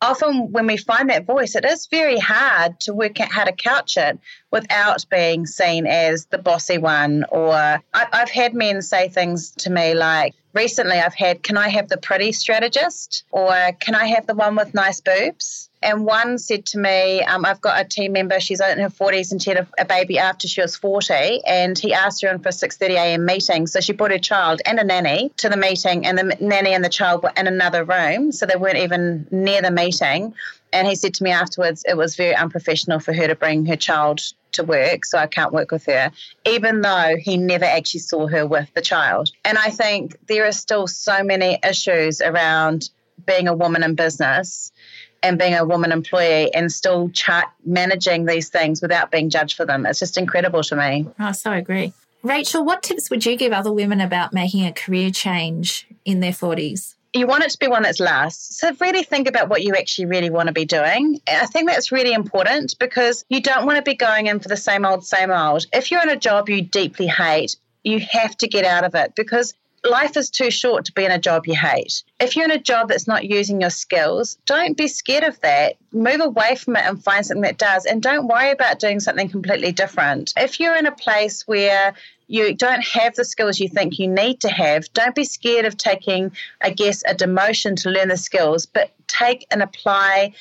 often 0.00 0.52
when 0.52 0.66
we 0.66 0.76
find 0.76 1.10
that 1.10 1.26
voice, 1.26 1.54
it 1.54 1.64
is 1.64 1.86
very 1.86 2.18
hard 2.18 2.78
to 2.80 2.94
work 2.94 3.20
out 3.20 3.30
how 3.30 3.44
to 3.44 3.52
couch 3.52 3.96
it 3.96 4.18
without 4.50 5.04
being 5.10 5.46
seen 5.46 5.86
as 5.86 6.26
the 6.26 6.38
bossy 6.38 6.78
one. 6.78 7.24
Or 7.30 7.54
I, 7.54 7.82
have 8.12 8.30
had 8.30 8.54
men 8.54 8.82
say 8.82 9.08
things 9.08 9.50
to 9.58 9.70
me 9.70 9.94
like, 9.94 10.34
recently 10.54 10.98
I've 10.98 11.14
had, 11.14 11.42
can 11.42 11.56
I 11.56 11.68
have 11.68 11.88
the 11.88 11.98
pretty 11.98 12.32
strategist? 12.32 13.24
Or 13.30 13.72
can 13.80 13.94
I 13.94 14.06
have 14.06 14.26
the 14.26 14.34
one 14.34 14.56
with 14.56 14.74
nice 14.74 15.00
boobs? 15.00 15.67
And 15.82 16.04
one 16.04 16.38
said 16.38 16.66
to 16.66 16.78
me, 16.78 17.22
um, 17.22 17.44
I've 17.44 17.60
got 17.60 17.80
a 17.80 17.84
team 17.84 18.12
member, 18.12 18.40
she's 18.40 18.60
in 18.60 18.78
her 18.78 18.88
40s 18.88 19.30
and 19.30 19.40
she 19.40 19.50
had 19.50 19.58
a, 19.58 19.82
a, 19.82 19.84
baby 19.84 20.18
after 20.18 20.48
she 20.48 20.60
was 20.60 20.76
40. 20.76 21.44
And 21.46 21.78
he 21.78 21.94
asked 21.94 22.22
her 22.22 22.28
in 22.28 22.40
for 22.40 22.48
a 22.48 22.52
6.30 22.52 22.90
a.m. 22.90 23.24
meeting. 23.24 23.66
So 23.66 23.80
she 23.80 23.92
brought 23.92 24.10
her 24.10 24.18
child 24.18 24.60
and 24.66 24.78
a 24.78 24.84
nanny 24.84 25.30
to 25.36 25.48
the 25.48 25.56
meeting 25.56 26.04
and 26.04 26.18
the 26.18 26.36
nanny 26.40 26.74
and 26.74 26.84
the 26.84 26.88
child 26.88 27.22
were 27.22 27.32
in 27.36 27.46
another 27.46 27.84
room. 27.84 28.32
So 28.32 28.44
they 28.44 28.56
weren't 28.56 28.78
even 28.78 29.26
near 29.30 29.62
the 29.62 29.70
meeting. 29.70 30.34
And 30.72 30.86
he 30.86 30.96
said 30.96 31.14
to 31.14 31.24
me 31.24 31.30
afterwards, 31.30 31.84
it 31.88 31.96
was 31.96 32.16
very 32.16 32.34
unprofessional 32.34 33.00
for 33.00 33.12
her 33.12 33.26
to 33.28 33.34
bring 33.34 33.64
her 33.66 33.76
child 33.76 34.20
to 34.52 34.64
work, 34.64 35.04
so 35.04 35.18
I 35.18 35.26
can't 35.26 35.52
work 35.52 35.70
with 35.70 35.86
her, 35.86 36.10
even 36.44 36.80
though 36.80 37.16
he 37.18 37.36
never 37.36 37.64
actually 37.64 38.00
saw 38.00 38.26
her 38.26 38.46
with 38.46 38.72
the 38.74 38.80
child. 38.80 39.30
And 39.44 39.58
I 39.58 39.70
think 39.70 40.16
there 40.26 40.46
are 40.46 40.52
still 40.52 40.86
so 40.86 41.22
many 41.22 41.58
issues 41.66 42.20
around 42.20 42.90
being 43.26 43.48
a 43.48 43.54
woman 43.54 43.82
in 43.82 43.94
business 43.94 44.72
and 45.22 45.38
being 45.38 45.54
a 45.54 45.64
woman 45.64 45.92
employee 45.92 46.52
and 46.54 46.70
still 46.70 47.10
chart 47.10 47.46
managing 47.64 48.24
these 48.24 48.48
things 48.48 48.80
without 48.82 49.10
being 49.10 49.30
judged 49.30 49.56
for 49.56 49.64
them. 49.64 49.86
It's 49.86 49.98
just 49.98 50.16
incredible 50.16 50.62
to 50.64 50.76
me. 50.76 51.06
I 51.18 51.32
so 51.32 51.52
agree. 51.52 51.92
Rachel, 52.22 52.64
what 52.64 52.82
tips 52.82 53.10
would 53.10 53.24
you 53.24 53.36
give 53.36 53.52
other 53.52 53.72
women 53.72 54.00
about 54.00 54.32
making 54.32 54.66
a 54.66 54.72
career 54.72 55.10
change 55.10 55.86
in 56.04 56.20
their 56.20 56.32
40s? 56.32 56.94
You 57.14 57.26
want 57.26 57.44
it 57.44 57.50
to 57.50 57.58
be 57.58 57.68
one 57.68 57.84
that's 57.84 58.00
lasts. 58.00 58.60
So, 58.60 58.72
really 58.80 59.02
think 59.02 59.28
about 59.28 59.48
what 59.48 59.62
you 59.62 59.74
actually 59.74 60.06
really 60.06 60.28
want 60.28 60.48
to 60.48 60.52
be 60.52 60.66
doing. 60.66 61.20
I 61.26 61.46
think 61.46 61.68
that's 61.68 61.90
really 61.90 62.12
important 62.12 62.78
because 62.78 63.24
you 63.28 63.40
don't 63.40 63.64
want 63.64 63.76
to 63.76 63.82
be 63.82 63.94
going 63.94 64.26
in 64.26 64.40
for 64.40 64.48
the 64.48 64.58
same 64.58 64.84
old, 64.84 65.06
same 65.06 65.30
old. 65.30 65.64
If 65.72 65.90
you're 65.90 66.02
in 66.02 66.10
a 66.10 66.16
job 66.16 66.50
you 66.50 66.60
deeply 66.60 67.06
hate, 67.06 67.56
you 67.82 68.00
have 68.10 68.36
to 68.38 68.48
get 68.48 68.64
out 68.64 68.84
of 68.84 68.94
it 68.94 69.14
because 69.14 69.54
life 69.84 70.16
is 70.16 70.30
too 70.30 70.50
short 70.50 70.84
to 70.86 70.92
be 70.92 71.04
in 71.04 71.10
a 71.10 71.18
job 71.18 71.46
you 71.46 71.54
hate. 71.54 72.02
If 72.20 72.36
you're 72.36 72.44
in 72.44 72.50
a 72.50 72.58
job 72.58 72.88
that's 72.88 73.06
not 73.06 73.24
using 73.24 73.60
your 73.60 73.70
skills, 73.70 74.38
don't 74.46 74.76
be 74.76 74.88
scared 74.88 75.24
of 75.24 75.40
that. 75.40 75.76
Move 75.92 76.20
away 76.20 76.56
from 76.56 76.76
it 76.76 76.84
and 76.84 77.02
find 77.02 77.24
something 77.24 77.42
that 77.42 77.58
does. 77.58 77.84
And 77.84 78.02
don't 78.02 78.28
worry 78.28 78.50
about 78.50 78.78
doing 78.78 79.00
something 79.00 79.28
completely 79.28 79.72
different. 79.72 80.32
If 80.36 80.60
you're 80.60 80.76
in 80.76 80.86
a 80.86 80.92
place 80.92 81.46
where 81.46 81.94
you 82.26 82.54
don't 82.54 82.84
have 82.84 83.14
the 83.14 83.24
skills 83.24 83.58
you 83.58 83.68
think 83.68 83.98
you 83.98 84.08
need 84.08 84.40
to 84.42 84.48
have, 84.48 84.92
don't 84.92 85.14
be 85.14 85.24
scared 85.24 85.64
of 85.64 85.76
taking, 85.76 86.32
I 86.60 86.70
guess, 86.70 87.02
a 87.06 87.14
demotion 87.14 87.80
to 87.82 87.90
learn 87.90 88.08
the 88.08 88.16
skills, 88.16 88.66
but 88.66 88.92
take 89.06 89.46
and 89.50 89.62
apply 89.62 90.34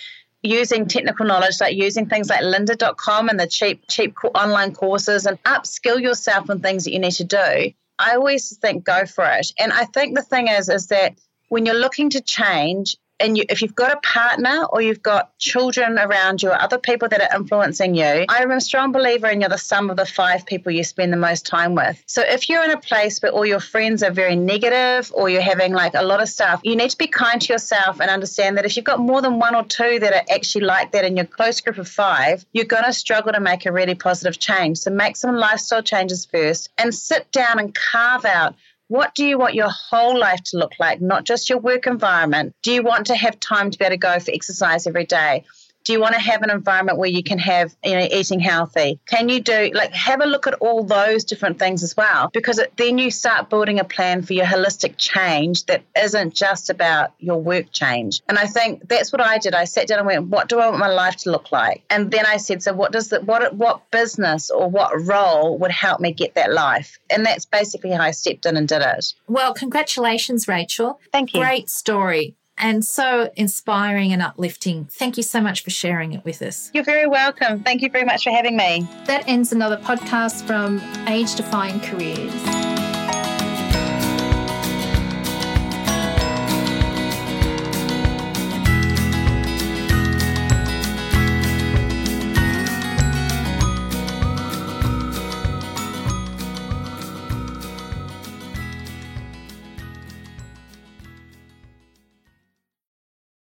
using 0.43 0.87
technical 0.87 1.25
knowledge 1.25 1.59
like 1.59 1.75
using 1.75 2.07
things 2.07 2.29
like 2.29 2.41
lynda.com 2.41 3.27
and 3.27 3.39
the 3.39 3.47
cheap 3.47 3.83
cheap 3.87 4.15
online 4.35 4.71
courses 4.71 5.25
and 5.25 5.41
upskill 5.43 5.99
yourself 5.99 6.49
on 6.49 6.59
things 6.59 6.83
that 6.83 6.91
you 6.91 6.99
need 6.99 7.11
to 7.11 7.23
do 7.23 7.73
I 7.99 8.15
always 8.15 8.55
think 8.57 8.83
go 8.83 9.05
for 9.05 9.25
it. 9.25 9.51
And 9.57 9.71
I 9.73 9.85
think 9.85 10.15
the 10.15 10.23
thing 10.23 10.47
is, 10.47 10.69
is 10.69 10.87
that 10.87 11.17
when 11.49 11.65
you're 11.65 11.75
looking 11.75 12.09
to 12.11 12.21
change, 12.21 12.97
and 13.19 13.37
you, 13.37 13.43
if 13.49 13.61
you've 13.61 13.75
got 13.75 13.91
a 13.91 13.99
partner 14.01 14.65
or 14.65 14.81
you've 14.81 15.01
got 15.01 15.37
children 15.37 15.97
around 15.97 16.43
you 16.43 16.49
or 16.49 16.59
other 16.59 16.77
people 16.77 17.07
that 17.09 17.21
are 17.21 17.35
influencing 17.35 17.95
you, 17.95 18.25
I'm 18.29 18.51
a 18.51 18.61
strong 18.61 18.91
believer 18.91 19.27
in 19.27 19.41
you're 19.41 19.49
the 19.49 19.57
sum 19.57 19.89
of 19.89 19.97
the 19.97 20.05
five 20.05 20.45
people 20.45 20.71
you 20.71 20.83
spend 20.83 21.11
the 21.11 21.17
most 21.17 21.45
time 21.45 21.75
with. 21.75 22.01
So 22.05 22.21
if 22.25 22.49
you're 22.49 22.63
in 22.63 22.71
a 22.71 22.79
place 22.79 23.19
where 23.21 23.31
all 23.31 23.45
your 23.45 23.59
friends 23.59 24.03
are 24.03 24.11
very 24.11 24.35
negative 24.35 25.11
or 25.15 25.29
you're 25.29 25.41
having 25.41 25.73
like 25.73 25.93
a 25.95 26.03
lot 26.03 26.21
of 26.21 26.29
stuff, 26.29 26.61
you 26.63 26.75
need 26.75 26.91
to 26.91 26.97
be 26.97 27.07
kind 27.07 27.41
to 27.41 27.53
yourself 27.53 27.99
and 27.99 28.09
understand 28.09 28.57
that 28.57 28.65
if 28.65 28.75
you've 28.75 28.85
got 28.85 28.99
more 28.99 29.21
than 29.21 29.39
one 29.39 29.55
or 29.55 29.63
two 29.63 29.99
that 29.99 30.13
are 30.13 30.33
actually 30.33 30.65
like 30.65 30.91
that 30.91 31.05
in 31.05 31.15
your 31.15 31.25
close 31.25 31.61
group 31.61 31.77
of 31.77 31.87
five, 31.87 32.45
you're 32.53 32.65
going 32.65 32.83
to 32.83 32.93
struggle 32.93 33.33
to 33.33 33.39
make 33.39 33.65
a 33.65 33.71
really 33.71 33.95
positive 33.95 34.39
change. 34.39 34.77
So 34.79 34.91
make 34.91 35.15
some 35.15 35.35
lifestyle 35.35 35.81
changes 35.81 36.25
first 36.25 36.69
and 36.77 36.93
sit 36.93 37.31
down 37.31 37.59
and 37.59 37.73
carve 37.73 38.25
out 38.25 38.55
what 38.87 39.13
do 39.15 39.25
you 39.25 39.37
want 39.37 39.53
your 39.53 39.69
whole 39.69 40.17
life 40.17 40.41
to 40.45 40.57
look 40.57 40.73
like, 40.79 41.01
not 41.01 41.25
just 41.25 41.49
your 41.49 41.59
work 41.59 41.87
environment? 41.87 42.55
Do 42.63 42.71
you 42.71 42.83
want 42.83 43.07
to 43.07 43.15
have 43.15 43.39
time 43.39 43.71
to 43.71 43.77
be 43.77 43.85
able 43.85 43.93
to 43.93 43.97
go 43.97 44.19
for 44.19 44.31
exercise 44.31 44.87
every 44.87 45.05
day? 45.05 45.43
Do 45.87 45.93
you 45.93 46.01
want 46.01 46.15
to 46.15 46.19
have 46.19 46.41
an 46.41 46.49
environment 46.49 46.97
where 46.97 47.09
you 47.09 47.23
can 47.23 47.39
have, 47.39 47.73
you 47.81 47.93
know, 47.93 48.05
eating 48.11 48.41
healthy? 48.41 48.99
Can 49.05 49.29
you 49.29 49.39
do, 49.39 49.71
like, 49.73 49.93
have 49.93 50.19
a 50.19 50.25
look 50.25 50.45
at 50.45 50.55
all 50.55 50.83
those 50.83 51.23
different 51.23 51.59
things 51.59 51.81
as 51.81 51.95
well? 51.95 52.29
Because 52.33 52.59
it, 52.59 52.73
then 52.75 52.97
you 52.97 53.09
start 53.09 53.49
building 53.49 53.79
a 53.79 53.85
plan 53.85 54.21
for 54.21 54.33
your 54.33 54.45
holistic 54.45 54.95
change 54.97 55.65
that 55.67 55.83
isn't 55.97 56.33
just 56.33 56.69
about 56.69 57.13
your 57.19 57.41
work 57.41 57.71
change. 57.71 58.21
And 58.27 58.37
I 58.37 58.47
think 58.47 58.89
that's 58.89 59.13
what 59.13 59.21
I 59.21 59.37
did. 59.37 59.53
I 59.53 59.63
sat 59.63 59.87
down 59.87 59.99
and 59.99 60.07
went, 60.07 60.27
what 60.27 60.49
do 60.49 60.59
I 60.59 60.67
want 60.67 60.79
my 60.79 60.89
life 60.89 61.15
to 61.19 61.31
look 61.31 61.53
like? 61.53 61.85
And 61.89 62.11
then 62.11 62.25
I 62.25 62.35
said, 62.35 62.61
so 62.61 62.73
what 62.73 62.91
does 62.91 63.07
that, 63.11 63.23
what, 63.23 63.55
what 63.55 63.89
business 63.89 64.49
or 64.49 64.69
what 64.69 64.91
role 65.07 65.57
would 65.59 65.71
help 65.71 66.01
me 66.01 66.11
get 66.11 66.35
that 66.35 66.51
life? 66.51 66.99
And 67.09 67.25
that's 67.25 67.45
basically 67.45 67.91
how 67.91 68.01
I 68.01 68.11
stepped 68.11 68.45
in 68.45 68.57
and 68.57 68.67
did 68.67 68.81
it. 68.81 69.13
Well, 69.29 69.53
congratulations, 69.53 70.49
Rachel. 70.49 70.99
Thank 71.13 71.33
you. 71.33 71.39
Great 71.39 71.69
story 71.69 72.35
and 72.57 72.83
so 72.83 73.31
inspiring 73.35 74.13
and 74.13 74.21
uplifting. 74.21 74.85
Thank 74.91 75.17
you 75.17 75.23
so 75.23 75.41
much 75.41 75.63
for 75.63 75.69
sharing 75.69 76.13
it 76.13 76.23
with 76.25 76.41
us. 76.41 76.71
You're 76.73 76.83
very 76.83 77.07
welcome. 77.07 77.63
Thank 77.63 77.81
you 77.81 77.89
very 77.89 78.05
much 78.05 78.23
for 78.23 78.31
having 78.31 78.57
me. 78.57 78.87
That 79.05 79.23
ends 79.27 79.51
another 79.51 79.77
podcast 79.77 80.45
from 80.45 80.81
Age 81.07 81.35
Defying 81.35 81.79
Careers. 81.81 82.56